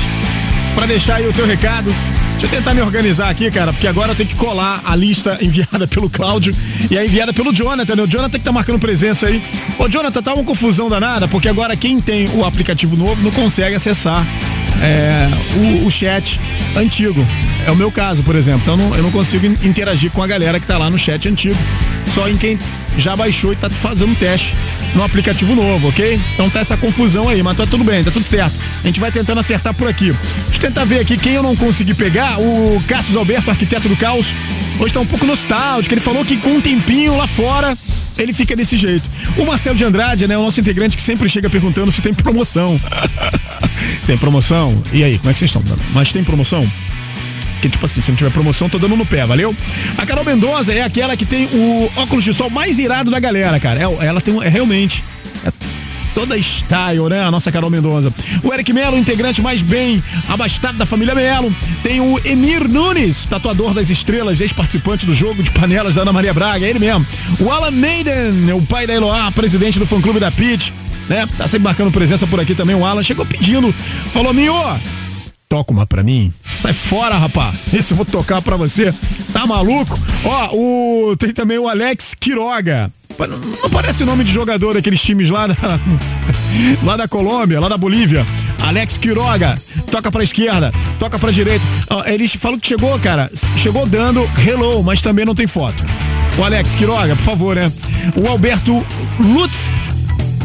para 0.74 0.86
deixar 0.86 1.16
aí 1.16 1.28
o 1.28 1.32
teu 1.32 1.46
recado 1.46 1.90
Deixa 2.38 2.46
eu 2.46 2.50
tentar 2.50 2.74
me 2.74 2.82
organizar 2.82 3.30
aqui, 3.30 3.50
cara, 3.50 3.72
porque 3.72 3.86
agora 3.86 4.12
eu 4.12 4.16
tenho 4.16 4.28
que 4.28 4.34
colar 4.34 4.82
a 4.84 4.94
lista 4.94 5.38
enviada 5.42 5.86
pelo 5.86 6.10
Cláudio 6.10 6.54
e 6.90 6.98
a 6.98 7.04
enviada 7.04 7.32
pelo 7.32 7.52
Jonathan, 7.52 7.96
né? 7.96 8.02
O 8.02 8.06
Jonathan 8.06 8.38
que 8.38 8.44
tá 8.44 8.52
marcando 8.52 8.78
presença 8.78 9.26
aí. 9.26 9.42
Ô, 9.78 9.88
Jonathan, 9.88 10.22
tá 10.22 10.34
uma 10.34 10.44
confusão 10.44 10.88
danada, 10.88 11.26
porque 11.28 11.48
agora 11.48 11.76
quem 11.76 12.00
tem 12.00 12.28
o 12.34 12.44
aplicativo 12.44 12.96
novo 12.96 13.22
não 13.22 13.30
consegue 13.30 13.76
acessar 13.76 14.26
é, 14.82 15.28
o, 15.56 15.86
o, 15.86 15.90
chat 15.90 16.40
antigo. 16.76 17.24
É 17.66 17.70
o 17.70 17.76
meu 17.76 17.90
caso, 17.90 18.22
por 18.22 18.34
exemplo. 18.34 18.60
Então 18.62 18.76
não, 18.76 18.94
eu 18.94 19.02
não 19.02 19.10
consigo 19.10 19.46
interagir 19.46 20.10
com 20.10 20.22
a 20.22 20.26
galera 20.26 20.58
que 20.60 20.66
tá 20.66 20.76
lá 20.76 20.90
no 20.90 20.98
chat 20.98 21.28
antigo. 21.28 21.56
Só 22.14 22.28
em 22.28 22.36
quem 22.36 22.58
já 22.98 23.16
baixou 23.16 23.52
e 23.52 23.56
tá 23.56 23.68
fazendo 23.70 24.14
teste 24.16 24.54
no 24.94 25.02
aplicativo 25.02 25.54
novo, 25.54 25.88
ok? 25.88 26.20
Então 26.34 26.48
tá 26.48 26.60
essa 26.60 26.76
confusão 26.76 27.28
aí, 27.28 27.42
mas 27.42 27.56
tá 27.56 27.66
tudo 27.66 27.84
bem, 27.84 28.04
tá 28.04 28.10
tudo 28.10 28.24
certo. 28.24 28.54
A 28.82 28.86
gente 28.86 29.00
vai 29.00 29.10
tentando 29.10 29.40
acertar 29.40 29.74
por 29.74 29.88
aqui. 29.88 30.12
Deixa 30.44 30.56
eu 30.56 30.60
tentar 30.60 30.84
ver 30.84 31.00
aqui 31.00 31.16
quem 31.16 31.34
eu 31.34 31.42
não 31.42 31.56
consegui 31.56 31.94
pegar. 31.94 32.40
O 32.40 32.82
Cassius 32.86 33.16
Alberto, 33.16 33.50
arquiteto 33.50 33.88
do 33.88 33.96
caos, 33.96 34.34
hoje 34.78 34.94
tá 34.94 35.00
um 35.00 35.06
pouco 35.06 35.26
nostálgico. 35.26 35.94
Ele 35.94 36.00
falou 36.00 36.24
que 36.24 36.36
com 36.36 36.50
um 36.50 36.60
tempinho 36.60 37.16
lá 37.16 37.26
fora 37.26 37.76
ele 38.16 38.32
fica 38.32 38.54
desse 38.54 38.76
jeito. 38.76 39.08
O 39.36 39.44
Marcelo 39.44 39.76
de 39.76 39.84
Andrade, 39.84 40.26
né, 40.28 40.38
o 40.38 40.42
nosso 40.42 40.60
integrante 40.60 40.96
que 40.96 41.02
sempre 41.02 41.28
chega 41.28 41.50
perguntando 41.50 41.90
se 41.90 42.00
tem 42.00 42.14
promoção. 42.14 42.80
tem 44.06 44.16
promoção? 44.16 44.82
E 44.92 45.02
aí, 45.02 45.18
como 45.18 45.30
é 45.30 45.32
que 45.32 45.40
vocês 45.40 45.50
estão? 45.50 45.62
Mas 45.92 46.12
tem 46.12 46.22
promoção? 46.22 46.70
Porque, 47.64 47.70
tipo 47.70 47.86
assim, 47.86 48.02
se 48.02 48.10
não 48.10 48.16
tiver 48.16 48.30
promoção, 48.30 48.68
tô 48.68 48.78
dando 48.78 48.94
no 48.94 49.06
pé, 49.06 49.24
valeu? 49.24 49.56
A 49.96 50.04
Carol 50.04 50.22
Mendonça 50.22 50.70
é 50.70 50.82
aquela 50.82 51.16
que 51.16 51.24
tem 51.24 51.46
o 51.46 51.90
óculos 51.96 52.22
de 52.22 52.34
sol 52.34 52.50
mais 52.50 52.78
irado 52.78 53.10
da 53.10 53.18
galera, 53.18 53.58
cara. 53.58 53.80
É, 53.80 54.06
ela 54.06 54.20
tem 54.20 54.36
é 54.44 54.50
realmente. 54.50 55.02
É 55.46 55.50
toda 56.14 56.36
style, 56.36 57.08
né? 57.08 57.22
A 57.22 57.30
nossa 57.30 57.50
Carol 57.50 57.70
Mendonça. 57.70 58.12
O 58.42 58.52
Eric 58.52 58.70
Melo, 58.70 58.98
integrante 58.98 59.40
mais 59.40 59.62
bem 59.62 60.04
abastado 60.28 60.76
da 60.76 60.84
família 60.84 61.14
Melo. 61.14 61.50
Tem 61.82 62.02
o 62.02 62.20
Emir 62.22 62.68
Nunes, 62.68 63.24
tatuador 63.24 63.72
das 63.72 63.88
estrelas, 63.88 64.42
ex-participante 64.42 65.06
do 65.06 65.14
jogo 65.14 65.42
de 65.42 65.50
panelas 65.50 65.94
da 65.94 66.02
Ana 66.02 66.12
Maria 66.12 66.34
Braga, 66.34 66.66
é 66.66 66.68
ele 66.68 66.78
mesmo. 66.78 67.06
O 67.40 67.50
Alan 67.50 67.70
Maiden, 67.70 68.52
o 68.52 68.60
pai 68.60 68.86
da 68.86 68.92
Eloá, 68.92 69.32
presidente 69.32 69.78
do 69.78 69.86
fã-clube 69.86 70.20
da 70.20 70.30
Pitch, 70.30 70.68
né? 71.08 71.26
Tá 71.38 71.48
sempre 71.48 71.64
marcando 71.64 71.90
presença 71.90 72.26
por 72.26 72.38
aqui 72.38 72.54
também. 72.54 72.76
O 72.76 72.84
Alan 72.84 73.02
chegou 73.02 73.24
pedindo, 73.24 73.74
falou: 74.12 74.34
Mio, 74.34 74.52
toca 75.54 75.72
uma 75.72 75.86
pra 75.86 76.02
mim? 76.02 76.32
Sai 76.52 76.72
fora, 76.72 77.16
rapaz. 77.16 77.72
Esse 77.72 77.92
eu 77.92 77.96
vou 77.96 78.04
tocar 78.04 78.42
pra 78.42 78.56
você. 78.56 78.92
Tá 79.32 79.46
maluco? 79.46 79.96
Ó, 80.24 80.50
o, 80.52 81.16
tem 81.16 81.32
também 81.32 81.58
o 81.58 81.68
Alex 81.68 82.12
Quiroga. 82.18 82.90
Não 83.62 83.70
parece 83.70 84.02
o 84.02 84.06
nome 84.06 84.24
de 84.24 84.32
jogador 84.32 84.74
daqueles 84.74 85.00
times 85.00 85.30
lá 85.30 85.46
da, 85.46 85.54
lá 86.82 86.96
da 86.96 87.06
Colômbia, 87.06 87.60
lá 87.60 87.68
da 87.68 87.78
Bolívia. 87.78 88.26
Alex 88.58 88.96
Quiroga, 88.96 89.56
toca 89.92 90.10
pra 90.10 90.24
esquerda, 90.24 90.72
toca 90.98 91.20
pra 91.20 91.30
direita. 91.30 91.64
Eles 92.06 92.34
falam 92.34 92.58
que 92.58 92.66
chegou, 92.66 92.98
cara, 92.98 93.30
chegou 93.56 93.86
dando 93.86 94.28
hello, 94.44 94.82
mas 94.82 95.00
também 95.00 95.24
não 95.24 95.36
tem 95.36 95.46
foto. 95.46 95.84
O 96.36 96.42
Alex 96.42 96.74
Quiroga, 96.74 97.14
por 97.14 97.24
favor, 97.24 97.54
né? 97.54 97.72
O 98.16 98.28
Alberto 98.28 98.84
Lutz 99.20 99.70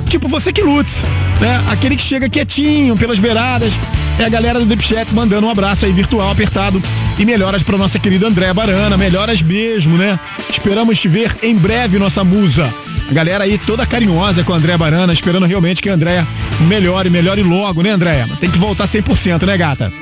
tipo 0.10 0.28
você 0.28 0.52
que 0.52 0.62
lute, 0.62 0.92
né? 1.40 1.64
Aquele 1.70 1.96
que 1.96 2.02
chega 2.02 2.28
quietinho 2.28 2.98
pelas 2.98 3.20
beiradas. 3.20 3.72
É 4.18 4.26
a 4.26 4.30
galera 4.30 4.60
do 4.60 4.66
Deep 4.66 4.84
mandando 5.14 5.48
um 5.48 5.50
abraço 5.50 5.86
aí 5.86 5.94
virtual 5.94 6.32
apertado 6.32 6.82
e 7.18 7.24
melhoras 7.24 7.64
para 7.64 7.78
nossa 7.78 8.00
querida 8.00 8.28
Andréa 8.28 8.54
Barana, 8.54 8.98
melhoras 8.98 9.42
mesmo, 9.42 9.98
né? 9.98 10.20
Esperamos 10.50 11.00
te 11.00 11.08
ver 11.08 11.34
em 11.44 11.56
breve, 11.56 12.00
nossa 12.00 12.24
musa. 12.24 12.68
A 13.10 13.14
galera 13.14 13.44
aí 13.44 13.58
toda 13.58 13.86
carinhosa 13.86 14.44
com 14.44 14.52
a 14.52 14.58
Andréa 14.58 14.78
Barana, 14.78 15.14
esperando 15.14 15.46
realmente 15.46 15.82
que 15.82 15.90
a 15.90 15.94
Andréa 15.94 16.28
melhore, 16.62 17.10
melhore 17.10 17.44
logo, 17.44 17.82
né, 17.82 17.92
Andréa? 17.92 18.28
Tem 18.40 18.50
que 18.50 18.58
voltar 18.58 18.86
100%, 18.86 19.46
né, 19.46 19.58
gata? 19.58 19.94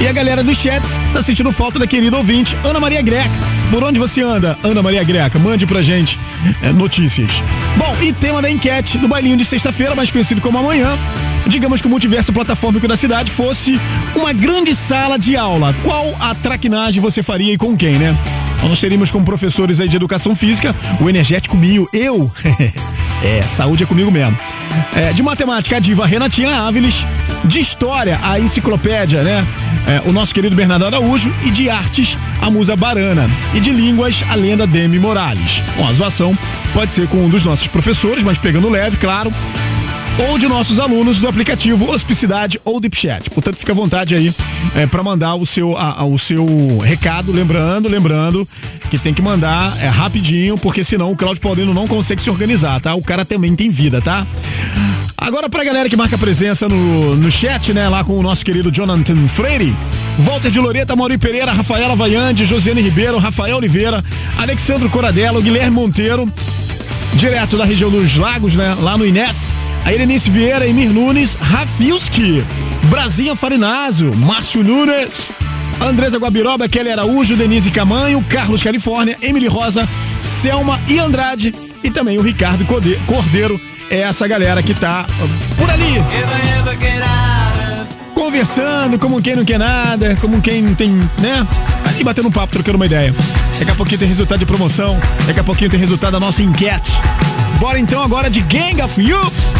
E 0.00 0.08
a 0.08 0.12
galera 0.12 0.42
dos 0.42 0.56
chats 0.56 0.98
tá 1.12 1.22
sentindo 1.22 1.52
falta 1.52 1.78
da 1.78 1.86
querida 1.86 2.16
ouvinte, 2.16 2.56
Ana 2.64 2.80
Maria 2.80 3.02
Greca. 3.02 3.28
Por 3.70 3.84
onde 3.84 3.98
você 3.98 4.22
anda, 4.22 4.58
Ana 4.64 4.82
Maria 4.82 5.04
Greca? 5.04 5.38
Mande 5.38 5.66
pra 5.66 5.82
gente 5.82 6.18
é, 6.62 6.72
notícias. 6.72 7.30
Bom, 7.76 7.94
e 8.00 8.10
tema 8.10 8.40
da 8.40 8.50
enquete 8.50 8.96
do 8.96 9.06
bailinho 9.06 9.36
de 9.36 9.44
sexta-feira, 9.44 9.94
mais 9.94 10.10
conhecido 10.10 10.40
como 10.40 10.56
amanhã. 10.56 10.88
Digamos 11.46 11.82
que 11.82 11.86
o 11.86 11.90
multiverso 11.90 12.32
platformico 12.32 12.88
da 12.88 12.96
cidade 12.96 13.30
fosse 13.30 13.78
uma 14.16 14.32
grande 14.32 14.74
sala 14.74 15.18
de 15.18 15.36
aula. 15.36 15.74
Qual 15.82 16.16
a 16.18 16.34
traquinagem 16.34 17.00
você 17.00 17.22
faria 17.22 17.52
e 17.52 17.58
com 17.58 17.76
quem, 17.76 17.98
né? 17.98 18.16
Nós 18.62 18.80
teríamos 18.80 19.10
como 19.10 19.24
professores 19.24 19.80
aí 19.80 19.88
de 19.88 19.96
educação 19.96 20.34
física 20.34 20.74
o 20.98 21.10
energético 21.10 21.56
Mio, 21.58 21.88
eu. 21.92 22.32
é, 23.22 23.42
saúde 23.42 23.84
é 23.84 23.86
comigo 23.86 24.10
mesmo. 24.10 24.38
É, 24.94 25.12
de 25.12 25.22
matemática, 25.22 25.76
a 25.76 25.80
diva 25.80 26.06
Renatinha 26.06 26.54
Áviles. 26.56 27.04
De 27.44 27.60
história, 27.60 28.18
a 28.22 28.38
enciclopédia, 28.38 29.22
né? 29.22 29.46
É, 29.86 30.08
o 30.08 30.12
nosso 30.12 30.34
querido 30.34 30.54
Bernardo 30.54 30.86
Araújo. 30.86 31.32
E 31.44 31.50
de 31.50 31.68
artes, 31.68 32.16
a 32.40 32.50
musa 32.50 32.76
Barana. 32.76 33.28
E 33.54 33.60
de 33.60 33.70
línguas, 33.70 34.22
a 34.30 34.34
lenda 34.34 34.66
Demi 34.66 34.98
Morales. 34.98 35.62
Bom, 35.76 35.88
a 35.88 35.92
zoação 35.92 36.36
pode 36.72 36.92
ser 36.92 37.08
com 37.08 37.18
um 37.18 37.28
dos 37.28 37.44
nossos 37.44 37.66
professores, 37.66 38.22
mas 38.22 38.38
pegando 38.38 38.68
leve, 38.68 38.96
claro. 38.96 39.32
ou 40.28 40.38
de 40.38 40.46
nossos 40.46 40.78
alunos 40.78 41.18
do 41.18 41.28
aplicativo 41.28 41.90
Hospicidade 41.90 42.60
ou 42.64 42.80
Dipchat. 42.80 43.30
Portanto, 43.30 43.56
fica 43.56 43.72
à 43.72 43.74
vontade 43.74 44.14
aí 44.14 44.32
é, 44.76 44.86
para 44.86 45.02
mandar 45.02 45.34
o 45.34 45.46
seu, 45.46 45.76
a, 45.76 46.00
a, 46.00 46.04
o 46.04 46.18
seu 46.18 46.78
recado. 46.78 47.32
Lembrando, 47.32 47.88
lembrando 47.88 48.46
que 48.90 48.98
tem 48.98 49.14
que 49.14 49.22
mandar 49.22 49.76
é, 49.82 49.88
rapidinho, 49.88 50.58
porque 50.58 50.84
senão 50.84 51.12
o 51.12 51.16
Claudio 51.16 51.40
Paulino 51.40 51.72
não 51.72 51.86
consegue 51.86 52.20
se 52.20 52.30
organizar, 52.30 52.80
tá? 52.80 52.94
O 52.94 53.02
cara 53.02 53.24
também 53.24 53.54
tem 53.54 53.70
vida, 53.70 54.00
tá? 54.00 54.26
Agora 55.20 55.50
pra 55.50 55.62
galera 55.62 55.86
que 55.86 55.96
marca 55.96 56.16
presença 56.16 56.66
no, 56.66 57.14
no 57.14 57.30
chat, 57.30 57.74
né? 57.74 57.86
Lá 57.90 58.02
com 58.02 58.18
o 58.18 58.22
nosso 58.22 58.42
querido 58.42 58.72
Jonathan 58.72 59.28
Freire, 59.28 59.76
Walter 60.20 60.50
de 60.50 60.58
Loreta, 60.58 60.96
Mauri 60.96 61.18
Pereira, 61.18 61.52
Rafaela 61.52 61.94
Vaiande, 61.94 62.46
Josiane 62.46 62.80
Ribeiro, 62.80 63.18
Rafael 63.18 63.58
Oliveira, 63.58 64.02
Alexandro 64.38 64.88
Coradello, 64.88 65.42
Guilherme 65.42 65.72
Monteiro, 65.72 66.26
direto 67.16 67.58
da 67.58 67.66
região 67.66 67.90
dos 67.90 68.16
Lagos, 68.16 68.56
né? 68.56 68.74
Lá 68.80 68.96
no 68.96 69.06
INEF. 69.06 69.36
A 69.84 69.92
Irenice 69.92 70.30
Vieira, 70.30 70.66
Emir 70.66 70.90
Nunes, 70.90 71.34
Rafilski, 71.34 72.42
Brasinha 72.84 73.36
Farinazzo, 73.36 74.10
Márcio 74.16 74.62
Nunes, 74.62 75.30
Andresa 75.80 76.18
Guabiroba, 76.18 76.68
Kelly 76.68 76.90
Araújo, 76.90 77.36
Denise 77.36 77.70
Camanho, 77.70 78.24
Carlos 78.28 78.62
Califórnia, 78.62 79.16
Emily 79.22 79.46
Rosa, 79.48 79.88
Selma 80.20 80.80
e 80.88 80.98
Andrade 80.98 81.54
e 81.82 81.90
também 81.90 82.18
o 82.18 82.22
Ricardo 82.22 82.64
Cordeiro. 83.06 83.60
É 83.90 84.02
essa 84.02 84.28
galera 84.28 84.62
que 84.62 84.72
tá 84.72 85.06
por 85.56 85.68
ali. 85.68 85.94
Conversando, 88.14 88.98
como 88.98 89.20
quem 89.20 89.34
não 89.34 89.44
quer 89.44 89.58
nada, 89.58 90.16
como 90.20 90.40
quem 90.40 90.62
não 90.62 90.74
tem, 90.74 90.90
né? 91.18 91.46
Ali 91.84 92.04
batendo 92.04 92.28
um 92.28 92.30
papo, 92.30 92.52
trocando 92.52 92.76
uma 92.76 92.86
ideia. 92.86 93.14
Daqui 93.58 93.70
a 93.70 93.74
pouquinho 93.74 93.98
tem 93.98 94.08
resultado 94.08 94.38
de 94.38 94.46
promoção, 94.46 94.98
daqui 95.26 95.40
a 95.40 95.44
pouquinho 95.44 95.70
tem 95.70 95.80
resultado 95.80 96.12
da 96.12 96.20
nossa 96.20 96.42
enquete. 96.42 96.92
Bora 97.58 97.78
então 97.78 98.02
agora 98.02 98.30
de 98.30 98.40
Gang 98.42 98.80
of 98.80 99.00
Youths. 99.00 99.54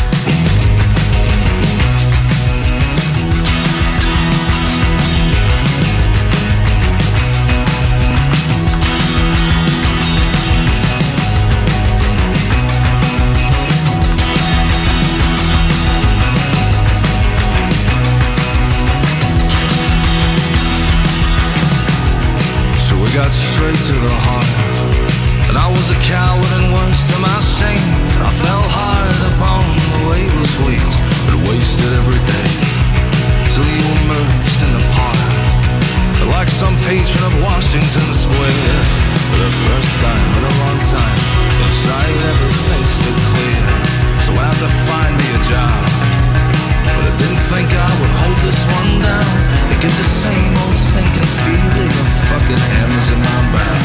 The 50.00 50.06
same 50.08 50.56
old 50.56 50.78
stinking 50.78 51.30
feeling 51.44 51.92
of 52.00 52.08
fucking 52.28 52.62
hammers 52.72 53.08
in 53.12 53.20
my 53.20 53.40
back 53.52 53.82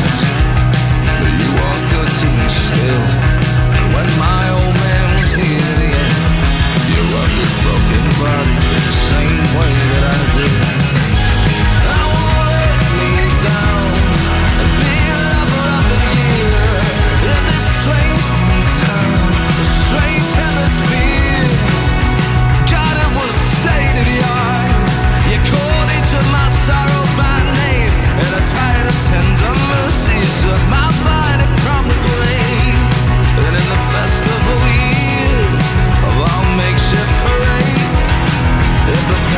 But 1.19 1.33
you 1.43 1.51
are 1.67 1.79
good 1.91 2.11
to 2.21 2.27
me 2.37 2.47
still. 2.67 3.05
When 3.95 4.07
my 4.17 4.43
old 4.55 4.75
man 4.85 5.07
was 5.19 5.31
near 5.35 5.67
the 5.81 5.89
end 6.07 6.23
You 6.87 6.99
rubbed 7.11 7.35
his 7.43 7.53
broken 7.63 8.05
body 8.19 8.55
in 8.75 8.83
the 8.89 8.95
same 9.11 9.43
way 9.59 9.73
that 9.91 10.03
I 10.13 10.17
did 10.37 10.64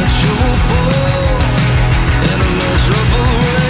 In 0.07 0.13
perpetual 0.13 0.55
fall 0.67 1.39
In 2.23 2.39
a 2.39 2.49
miserable 2.57 3.39
rain 3.43 3.66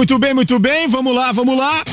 muito 0.00 0.18
bem, 0.18 0.32
muito 0.32 0.58
bem. 0.58 0.88
Vamos 0.88 1.14
lá, 1.14 1.30
vamos 1.30 1.58
lá. 1.58 1.84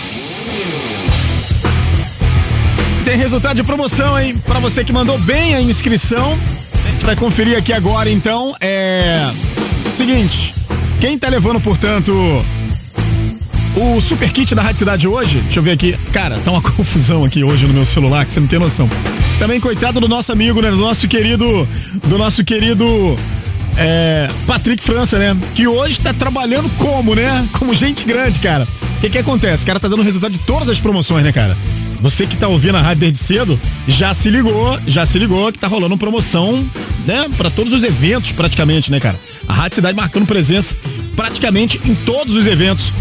Tem 3.03 3.18
resultado 3.18 3.58
de 3.58 3.64
promoção, 3.66 4.18
hein? 4.18 4.41
Pra 4.45 4.62
você 4.62 4.82
que 4.82 4.93
mandou 4.93 5.18
bem 5.18 5.55
a 5.55 5.62
inscrição. 5.62 6.39
A 6.86 6.91
gente 6.91 7.05
vai 7.05 7.18
conferir 7.18 7.58
aqui 7.58 7.74
agora, 7.74 8.10
então. 8.10 8.55
É. 8.62 9.30
Seguinte. 9.91 10.55
Quem 11.01 11.20
tá 11.20 11.28
levando, 11.28 11.60
portanto, 11.60 12.14
o 13.76 13.99
super 13.99 14.32
kit 14.32 14.55
da 14.55 14.62
Rádio 14.62 14.80
Cidade 14.80 15.05
hoje, 15.05 15.39
deixa 15.41 15.60
eu 15.60 15.64
ver 15.64 15.72
aqui. 15.72 15.93
Cara, 16.14 16.39
tá 16.39 16.51
uma 16.51 16.62
confusão 16.72 17.26
aqui 17.26 17.43
hoje 17.43 17.68
no 17.68 17.74
meu 17.74 17.86
celular 17.86 18.26
que 18.26 18.32
você 18.32 18.39
não 18.39 18.47
tem 18.47 18.58
noção. 18.58 18.89
Também 19.38 19.60
coitado 19.60 19.99
do 19.99 20.08
nosso 20.08 20.32
amigo, 20.32 20.62
né? 20.62 20.72
Do 20.72 20.78
nosso 20.78 21.10
querido. 21.10 21.68
Do 22.05 22.18
nosso 22.18 22.45
querido. 22.45 23.20
É, 23.78 24.28
Patrick 24.47 24.82
França, 24.84 25.19
né? 25.19 25.38
Que 25.53 25.67
hoje 25.67 25.99
tá 25.99 26.11
trabalhando 26.13 26.69
como, 26.78 27.13
né? 27.13 27.47
Como 27.53 27.75
gente 27.75 28.05
grande, 28.05 28.39
cara. 28.39 28.67
O 28.97 29.01
que 29.01 29.09
que 29.09 29.17
acontece? 29.19 29.63
O 29.63 29.65
cara 29.67 29.80
tá 29.80 29.88
dando 29.88 30.01
resultado 30.01 30.32
de 30.32 30.39
todas 30.39 30.67
as 30.67 30.80
promoções, 30.80 31.23
né, 31.23 31.32
cara? 31.32 31.55
Você 32.01 32.25
que 32.25 32.38
tá 32.38 32.47
ouvindo 32.47 32.78
a 32.78 32.82
rádio 32.82 33.01
desde 33.01 33.19
cedo, 33.19 33.59
já 33.88 34.13
se 34.13 34.30
ligou, 34.30 34.80
já 34.88 35.05
se 35.05 35.17
ligou 35.17 35.51
que 35.51 35.59
tá 35.59 35.67
rolando 35.67 35.97
promoção, 35.97 36.67
né? 37.05 37.28
Pra 37.38 37.49
todos 37.49 37.73
os 37.73 37.84
eventos, 37.84 38.32
praticamente, 38.32 38.91
né, 38.91 38.99
cara? 38.99 39.19
A 39.47 39.53
Rádio 39.53 39.75
Cidade 39.75 39.95
marcando 39.95 40.25
presença 40.25 40.75
praticamente 41.15 41.80
em 41.86 41.93
todos 41.93 42.36
os 42.36 42.45
eventos. 42.45 42.91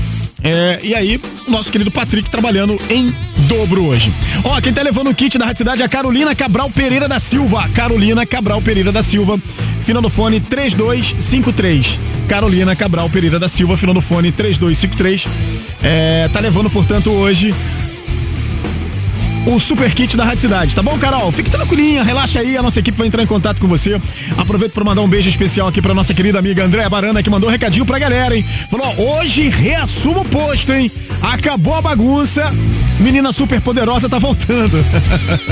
É, 0.43 0.81
e 0.83 0.95
aí, 0.95 1.21
o 1.47 1.51
nosso 1.51 1.73
querido 1.73 1.91
Patrick 1.91 2.31
trabalhando 2.31 2.79
em 2.89 3.13
dobro 3.49 3.85
hoje. 3.85 4.13
Ó, 4.45 4.61
quem 4.61 4.73
tá 4.73 4.83
levando 4.83 5.11
o 5.11 5.15
kit 5.15 5.37
da 5.39 5.47
Rádio 5.47 5.59
Cidade 5.59 5.83
é 5.83 5.85
a 5.85 5.89
Carolina 5.89 6.35
Cabral 6.35 6.71
Pereira 6.71 7.09
da 7.09 7.19
Silva. 7.19 7.69
Carolina 7.71 8.25
Cabral 8.25 8.63
Pereira 8.63 8.93
da 8.93 9.03
Silva, 9.03 9.41
final 9.87 10.03
do 10.03 10.11
fone 10.11 10.41
3253. 10.41 12.01
Carolina 12.27 12.75
Cabral 12.75 13.09
Pereira 13.09 13.39
da 13.39 13.49
Silva, 13.49 13.77
final 13.77 13.95
do 13.95 14.01
fone 14.01 14.33
3253. 14.33 15.29
É, 15.81 16.29
tá 16.33 16.41
levando, 16.41 16.69
portanto, 16.69 17.11
hoje 17.13 17.55
o 19.47 19.61
super 19.61 19.95
kit 19.95 20.17
da 20.17 20.25
Rádio 20.25 20.41
Cidade, 20.41 20.75
tá 20.75 20.83
bom, 20.83 20.99
Carol? 20.99 21.31
Fique 21.31 21.49
tranquilinha, 21.49 22.03
relaxa 22.03 22.41
aí, 22.41 22.57
a 22.57 22.63
nossa 22.63 22.81
equipe 22.81 22.99
vai 22.99 23.07
entrar 23.07 23.23
em 23.23 23.27
contato 23.27 23.61
com 23.61 23.69
você. 23.69 24.01
Aproveito 24.37 24.73
para 24.73 24.83
mandar 24.83 25.03
um 25.03 25.09
beijo 25.09 25.29
especial 25.29 25.69
aqui 25.69 25.81
pra 25.81 25.95
nossa 25.95 26.13
querida 26.13 26.41
amiga 26.41 26.65
Andréa 26.65 26.91
Barana, 26.91 27.23
que 27.23 27.31
mandou 27.31 27.49
um 27.49 27.53
recadinho 27.53 27.87
pra 27.87 27.97
galera, 27.97 28.37
hein? 28.37 28.45
Falou, 28.69 28.93
ó, 28.99 29.21
hoje 29.21 29.49
reassuma 29.49 30.23
o 30.23 30.25
posto, 30.25 30.73
hein? 30.73 30.91
Acabou 31.23 31.75
a 31.77 31.81
bagunça, 31.81 32.53
menina 32.99 33.33
super 33.33 33.61
poderosa 33.61 34.09
tá 34.09 34.19
voltando. 34.19 34.85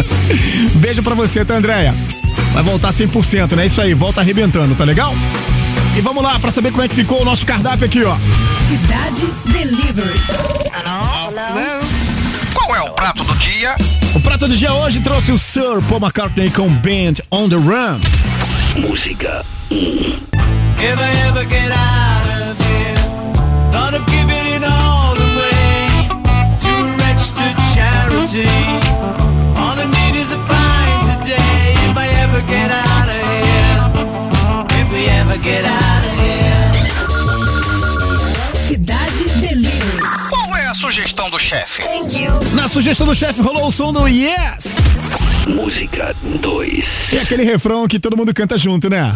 beijo 0.75 1.05
pra 1.05 1.15
você, 1.15 1.45
tá, 1.45 1.55
Andréia? 1.55 1.95
Vai 2.53 2.63
voltar 2.63 2.91
100%, 2.91 3.57
né? 3.57 3.67
Isso 3.67 3.81
aí, 3.81 3.95
volta 3.95 4.21
arrebentando, 4.21 4.75
tá 4.75 4.85
legal? 4.85 5.15
E 5.97 6.01
vamos 6.01 6.23
lá 6.23 6.39
pra 6.39 6.51
saber 6.51 6.71
como 6.71 6.83
é 6.83 6.89
que 6.89 6.95
ficou 6.95 7.23
o 7.23 7.25
nosso 7.25 7.45
cardápio 7.47 7.87
aqui, 7.87 8.03
ó. 8.05 8.17
Cidade 8.69 9.27
Delivery. 9.47 10.21
Qual 12.53 12.75
é 12.75 12.83
o 12.83 12.91
prato 12.91 13.25
do 13.25 13.35
dia? 13.37 13.77
O 14.15 14.21
prato 14.21 14.49
do 14.49 14.57
dia 14.57 14.73
hoje 14.73 15.01
trouxe 15.01 15.33
o 15.33 15.39
Sir 15.39 15.83
Paul 15.89 16.01
McCartney 16.01 16.51
com 16.51 16.69
Band 16.69 17.15
on 17.31 17.49
the 17.49 17.57
Run. 17.57 18.01
Música 18.81 19.45
1. 19.71 19.77
If 20.79 20.99
I 20.99 21.29
ever 21.29 21.45
get 21.49 21.71
out 21.71 22.14
sugestão 42.85 43.07
do 43.07 43.15
chefe 43.15 43.41
rolou 43.41 43.69
o 43.69 43.73
som 43.73 43.91
do 43.95 44.07
Yes! 44.07 44.77
Música 45.49 46.15
2. 46.23 47.13
E 47.15 47.19
aquele 47.19 47.43
refrão 47.43 47.89
que 47.89 47.99
todo 47.99 48.15
mundo 48.15 48.35
canta 48.35 48.59
junto, 48.59 48.91
né? 48.91 49.11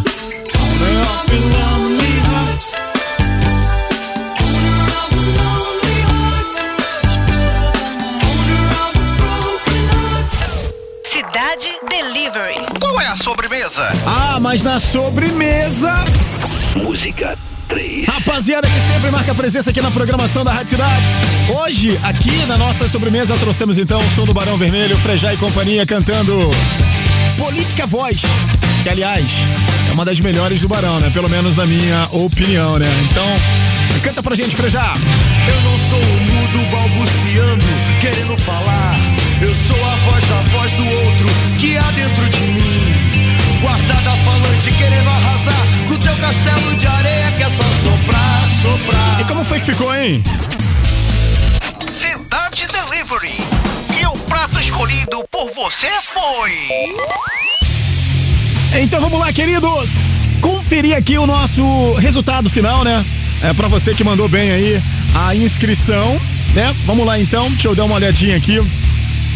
Cidade 11.05 11.69
Delivery. 11.91 12.65
Qual 12.81 12.99
é 13.03 13.07
a 13.09 13.17
sobremesa? 13.17 13.87
Ah, 14.07 14.39
mas 14.41 14.63
na 14.63 14.81
sobremesa, 14.81 15.93
Música 16.75 17.37
3. 17.69 18.07
rapaziada 18.07 18.69
que 18.69 18.93
sempre 18.93 19.11
marca 19.11 19.35
presença 19.35 19.71
aqui 19.71 19.81
na 19.81 19.91
programação 19.91 20.45
da 20.45 20.53
Rádio 20.53 20.71
Cidade. 20.71 21.05
Hoje, 21.49 21.99
aqui 22.03 22.35
na 22.47 22.57
nossa 22.57 22.89
sobremesa, 22.89 23.37
trouxemos 23.37 23.79
então 23.79 24.01
o 24.01 24.11
som 24.11 24.25
do 24.25 24.33
Barão 24.33 24.57
Vermelho, 24.57 24.97
Frejá 24.99 25.35
e 25.35 25.37
companhia 25.37 25.87
cantando 25.87 26.51
Política 27.37 27.87
Voz, 27.87 28.23
que 28.83 28.89
aliás 28.89 29.31
é 29.89 29.93
uma 29.93 30.05
das 30.05 30.21
melhores 30.21 30.61
do 30.61 30.69
Barão, 30.69 30.99
né? 30.99 31.11
Pelo 31.13 31.29
menos 31.29 31.57
na 31.57 31.67
minha 31.67 32.09
opinião, 32.11 32.79
né? 32.79 32.87
Então, 33.11 33.27
canta 34.03 34.23
pra 34.23 34.35
gente, 34.35 34.57
Frejá. 34.57 34.95
Eu 35.49 35.61
não 35.63 35.79
sou 35.89 35.99
o 35.99 36.21
mudo 36.21 36.71
balbuciando, 36.71 37.67
querendo 38.01 38.37
falar. 38.39 38.97
Eu 39.41 39.55
sou 39.55 39.85
a 39.85 39.95
voz 40.11 40.25
da 40.25 40.41
voz 40.57 40.73
do 40.73 40.85
outro 40.85 41.29
que 41.59 41.77
há 41.77 41.91
dentro 41.93 42.25
de 42.29 42.47
mim. 42.53 42.95
Guardada 43.61 44.11
falante, 44.25 44.71
querendo 44.73 45.09
arrasar 45.09 45.28
castelo 46.29 46.77
de 46.77 46.87
areia 46.87 47.33
que 47.33 47.43
é 47.43 47.47
só 47.47 47.65
soprar, 47.83 48.49
soprar. 48.61 49.21
E 49.21 49.25
como 49.25 49.43
foi 49.45 49.61
que 49.61 49.67
ficou, 49.67 49.95
hein? 49.95 50.23
Cidade 51.95 52.67
Delivery. 52.67 53.33
E 53.99 54.07
o 54.07 54.13
prato 54.27 54.61
escolhido 54.61 55.25
por 55.31 55.51
você 55.55 55.89
foi. 56.13 56.53
Então 58.79 59.01
vamos 59.01 59.19
lá, 59.19 59.33
queridos. 59.33 59.89
Conferir 60.43 60.99
aqui 60.99 61.17
o 61.17 61.27
nosso 61.27 61.95
resultado 61.95 62.51
final, 62.51 62.85
né? 62.85 63.03
É 63.43 63.55
para 63.55 63.69
você 63.69 63.95
que 63.95 64.05
mandou 64.05 64.29
bem 64.29 64.51
aí 64.51 64.83
a 65.15 65.35
inscrição, 65.35 66.21
né? 66.55 66.77
Vamos 66.85 67.07
lá 67.07 67.19
então. 67.19 67.49
Deixa 67.53 67.69
eu 67.69 67.75
dar 67.75 67.85
uma 67.85 67.95
olhadinha 67.95 68.37
aqui. 68.37 68.61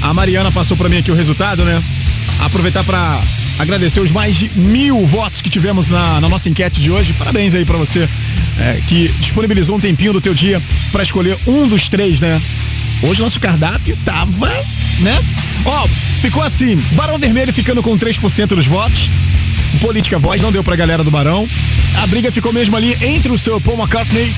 A 0.03 0.12
Mariana 0.12 0.53
passou 0.53 0.76
para 0.76 0.90
mim 0.90 0.99
aqui 0.99 1.11
o 1.11 1.14
resultado, 1.14 1.64
né? 1.64 1.82
Aproveitar 2.41 2.85
para 2.85 3.20
agradecer 3.59 4.01
os 4.01 4.11
mais 4.11 4.37
de 4.37 4.51
mil 4.59 5.07
votos 5.07 5.41
que 5.41 5.49
tivemos 5.49 5.89
na, 5.89 6.20
na 6.20 6.28
nossa 6.28 6.49
enquete 6.49 6.80
de 6.80 6.91
hoje. 6.91 7.12
Parabéns 7.12 7.55
aí 7.55 7.64
para 7.64 7.78
você 7.78 8.09
é, 8.59 8.80
que 8.87 9.09
disponibilizou 9.20 9.76
um 9.76 9.80
tempinho 9.80 10.12
do 10.12 10.20
teu 10.20 10.35
dia 10.35 10.62
para 10.91 11.03
escolher 11.03 11.37
um 11.47 11.68
dos 11.68 11.89
três, 11.89 12.20
né? 12.20 12.41
Hoje 13.03 13.20
nosso 13.20 13.41
cardápio 13.41 13.97
tava, 14.05 14.49
né? 15.01 15.18
Ó, 15.64 15.89
ficou 16.20 16.43
assim: 16.43 16.76
Barão 16.93 17.18
Vermelho 17.18 17.53
ficando 17.53 17.83
com 17.83 17.99
3% 17.99 18.49
dos 18.49 18.66
votos. 18.66 19.09
Política 19.80 20.18
Voz 20.18 20.43
não 20.43 20.53
deu 20.53 20.62
pra 20.62 20.76
galera 20.76 21.03
do 21.03 21.11
Barão. 21.11 21.49
A 22.03 22.07
briga 22.07 22.30
ficou 22.30 22.53
mesmo 22.53 22.76
ali 22.76 22.97
entre 23.01 23.33
o 23.33 23.39
seu 23.39 23.61
Paul 23.61 23.78
McCartney 23.78 24.33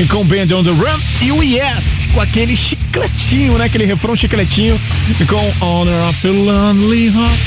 e 0.00 0.06
com 0.06 0.24
Band 0.24 0.56
on 0.56 0.64
the 0.64 0.70
Run 0.70 0.98
e 1.20 1.30
o 1.30 1.42
Yes 1.42 2.06
com 2.14 2.22
aquele 2.22 2.56
chicletinho, 2.56 3.58
né? 3.58 3.66
Aquele 3.66 3.84
refrão 3.84 4.16
chicletinho 4.16 4.80
e 5.20 5.24
com 5.26 5.52
Honor 5.60 6.08
of 6.08 6.22
the 6.22 6.28
Lonely 6.28 7.08
Heart. 7.08 7.40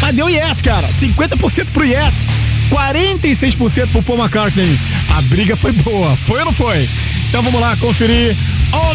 Mas 0.00 0.14
deu 0.14 0.28
Yes, 0.28 0.62
cara. 0.62 0.88
50% 0.88 1.66
pro 1.74 1.84
Yes. 1.84 2.26
46% 2.70 3.88
pro 3.88 4.02
Paul 4.02 4.18
McCartney. 4.20 4.78
A 5.16 5.20
briga 5.22 5.54
foi 5.54 5.72
boa, 5.72 6.16
foi 6.16 6.38
ou 6.38 6.46
não 6.46 6.52
foi? 6.52 6.88
Então 7.28 7.42
vamos 7.42 7.60
lá 7.60 7.76
conferir 7.76 8.34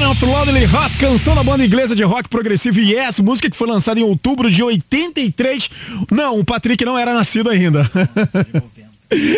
of 0.09 0.19
the 0.19 0.25
Lonely 0.25 0.63
Heart, 0.63 0.97
canção 0.97 1.35
da 1.35 1.43
banda 1.43 1.63
inglesa 1.63 1.95
de 1.95 2.03
rock 2.03 2.27
progressivo 2.29 2.79
Yes, 2.79 3.19
música 3.19 3.49
que 3.49 3.55
foi 3.55 3.67
lançada 3.67 3.99
em 3.99 4.03
outubro 4.03 4.49
de 4.49 4.63
83. 4.63 5.69
Não, 6.11 6.39
o 6.39 6.43
Patrick 6.43 6.83
não 6.83 6.97
era 6.97 7.13
nascido 7.13 7.49
ainda. 7.49 7.89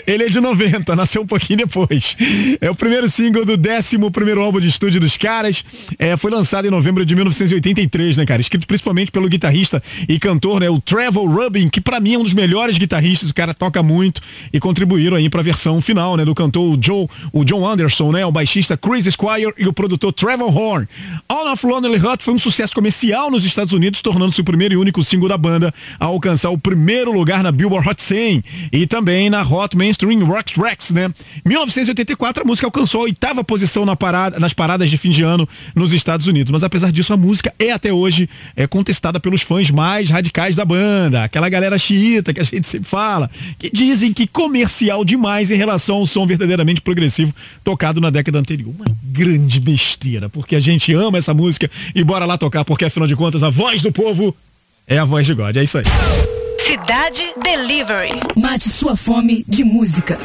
Ele 0.06 0.24
é 0.26 0.30
de 0.30 0.40
90, 0.40 0.96
nasceu 0.96 1.22
um 1.22 1.28
pouquinho 1.28 1.60
depois. 1.60 2.16
É 2.62 2.70
o 2.70 2.76
primeiro 2.76 3.10
single 3.10 3.46
do 3.46 3.54
11 3.54 3.98
primeiro 4.12 4.42
álbum 4.42 4.60
de 4.60 4.68
estúdio 4.68 5.00
dos 5.00 5.18
caras. 5.18 5.66
É, 5.98 6.16
foi 6.16 6.32
lançado 6.32 6.68
em 6.68 6.70
novembro 6.70 7.06
de 7.06 7.16
1983, 7.16 8.18
né, 8.18 8.26
cara? 8.26 8.42
Escrito 8.42 8.68
principalmente 8.68 9.12
pelo 9.12 9.28
guitarrista 9.28 9.82
e 10.08 10.20
cantor, 10.20 10.60
né, 10.60 10.70
o 10.70 10.80
Trevor 10.80 11.30
Rubin, 11.30 11.70
que 11.70 11.82
para 11.82 12.00
mim 12.00 12.14
é 12.14 12.18
um 12.20 12.24
dos 12.24 12.34
melhores 12.34 12.78
guitarristas, 12.78 13.30
o 13.30 13.34
cara 13.34 13.54
toca 13.54 13.82
muito 13.82 14.22
e 14.52 14.60
contribuíram 14.60 15.18
aí 15.18 15.30
para 15.30 15.40
a 15.40 15.44
versão 15.44 15.82
final, 15.82 16.16
né, 16.18 16.26
do 16.26 16.36
cantor 16.36 16.78
Joe, 16.82 17.08
o 17.32 17.44
John 17.44 17.68
Anderson, 17.68 18.12
né, 18.12 18.26
o 18.26 18.32
baixista 18.32 18.78
Chris 18.78 19.06
Squire 19.06 19.54
e 19.58 19.68
o 19.68 19.74
produtor 19.74 20.14
Trevor 20.14 20.56
Horn. 20.56 20.88
All 21.28 21.52
of 21.52 21.66
Lonely 21.66 21.98
Heart 21.98 22.22
foi 22.22 22.34
um 22.34 22.40
sucesso 22.40 22.74
comercial 22.74 23.32
nos 23.32 23.46
Estados 23.46 23.74
Unidos, 23.74 24.02
tornando-se 24.02 24.42
o 24.42 24.44
primeiro 24.44 24.74
e 24.74 24.78
único 24.78 25.04
single 25.04 25.30
da 25.30 25.38
banda 25.38 25.74
a 26.00 26.06
alcançar 26.06 26.50
o 26.50 26.58
primeiro 26.58 27.12
lugar 27.12 27.44
na 27.44 27.52
Billboard 27.52 27.88
Hot 27.88 28.02
100 28.02 28.44
e 28.72 28.88
também 28.88 29.30
na 29.30 29.42
Hot 29.64 29.78
Mainstream 29.78 30.26
Rock 30.26 30.54
Tracks, 30.54 30.92
né? 30.92 31.12
1984 31.46 32.44
a 32.44 32.46
música 32.46 32.68
alcançou 32.68 33.02
a 33.02 33.04
oitava 33.06 33.44
posição 33.44 33.86
na 33.86 33.96
parada, 33.96 34.40
nas 34.40 34.54
paradas 34.54 34.90
de 34.90 34.98
fim 34.98 35.10
de 35.10 35.24
ano 35.24 35.48
nos 35.76 35.94
Estados 35.94 36.28
Unidos, 36.28 36.52
mas 36.52 36.64
apesar 36.64 36.92
disso 36.92 37.14
a 37.14 37.18
música 37.18 37.54
é 37.58 37.72
até 37.72 37.94
hoje 37.94 38.30
é 38.56 38.68
contestada 38.68 39.20
pelos 39.20 39.42
fãs 39.42 39.72
mais 39.72 40.10
radicais 40.10 40.56
da 40.56 40.66
banda, 40.66 41.24
aquela 41.24 41.50
galera 41.50 41.78
xiita 41.78 42.34
que 42.34 42.40
a 42.40 42.44
gente 42.44 42.68
sempre 42.68 42.90
fala, 42.90 43.30
que 43.58 43.70
dizem 43.72 44.12
que 44.12 44.28
comercial 44.28 45.06
demais 45.06 45.52
em 45.52 45.56
relação 45.56 45.98
ao 45.98 46.08
som 46.08 46.26
verdadeiramente 46.26 46.82
progressivo 46.82 47.34
tocado 47.64 48.02
na 48.02 48.10
década 48.10 48.40
anterior. 48.40 48.74
Uma 48.74 48.86
grande 49.04 49.60
besteira, 49.60 50.30
porque 50.30 50.56
a 50.56 50.60
gente 50.60 50.94
ama 50.94 51.18
essa 51.18 51.34
música 51.34 51.70
e 51.94 52.04
bora 52.04 52.26
lá 52.26 52.38
tocar, 52.38 52.66
porque 52.66 52.86
afinal 52.86 53.08
de 53.08 53.16
contas 53.16 53.44
a 53.44 53.50
voz 53.50 53.82
do 53.82 53.92
povo 53.92 54.36
é 54.88 54.98
a 54.98 55.06
voz 55.06 55.26
de 55.26 55.34
God, 55.34 55.56
é 55.56 55.64
isso 55.64 55.78
aí. 55.78 56.43
Cidade 56.66 57.34
Delivery. 57.44 58.14
Mate 58.38 58.70
sua 58.70 58.96
fome 58.96 59.44
de 59.46 59.66
música. 59.66 60.18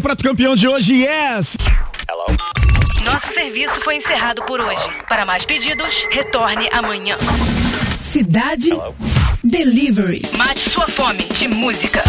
Prato 0.00 0.22
campeão 0.22 0.54
de 0.54 0.68
hoje, 0.68 1.04
yes! 1.04 1.56
Hello. 2.08 2.36
Nosso 3.04 3.32
serviço 3.32 3.80
foi 3.80 3.96
encerrado 3.96 4.42
por 4.42 4.60
hoje. 4.60 4.88
Para 5.08 5.24
mais 5.24 5.44
pedidos, 5.44 6.06
retorne 6.10 6.68
amanhã. 6.72 7.16
Cidade 8.02 8.70
Hello. 8.70 8.94
Delivery. 9.42 10.22
Mate 10.36 10.70
sua 10.70 10.86
fome 10.88 11.24
de 11.24 11.48
música. 11.48 12.02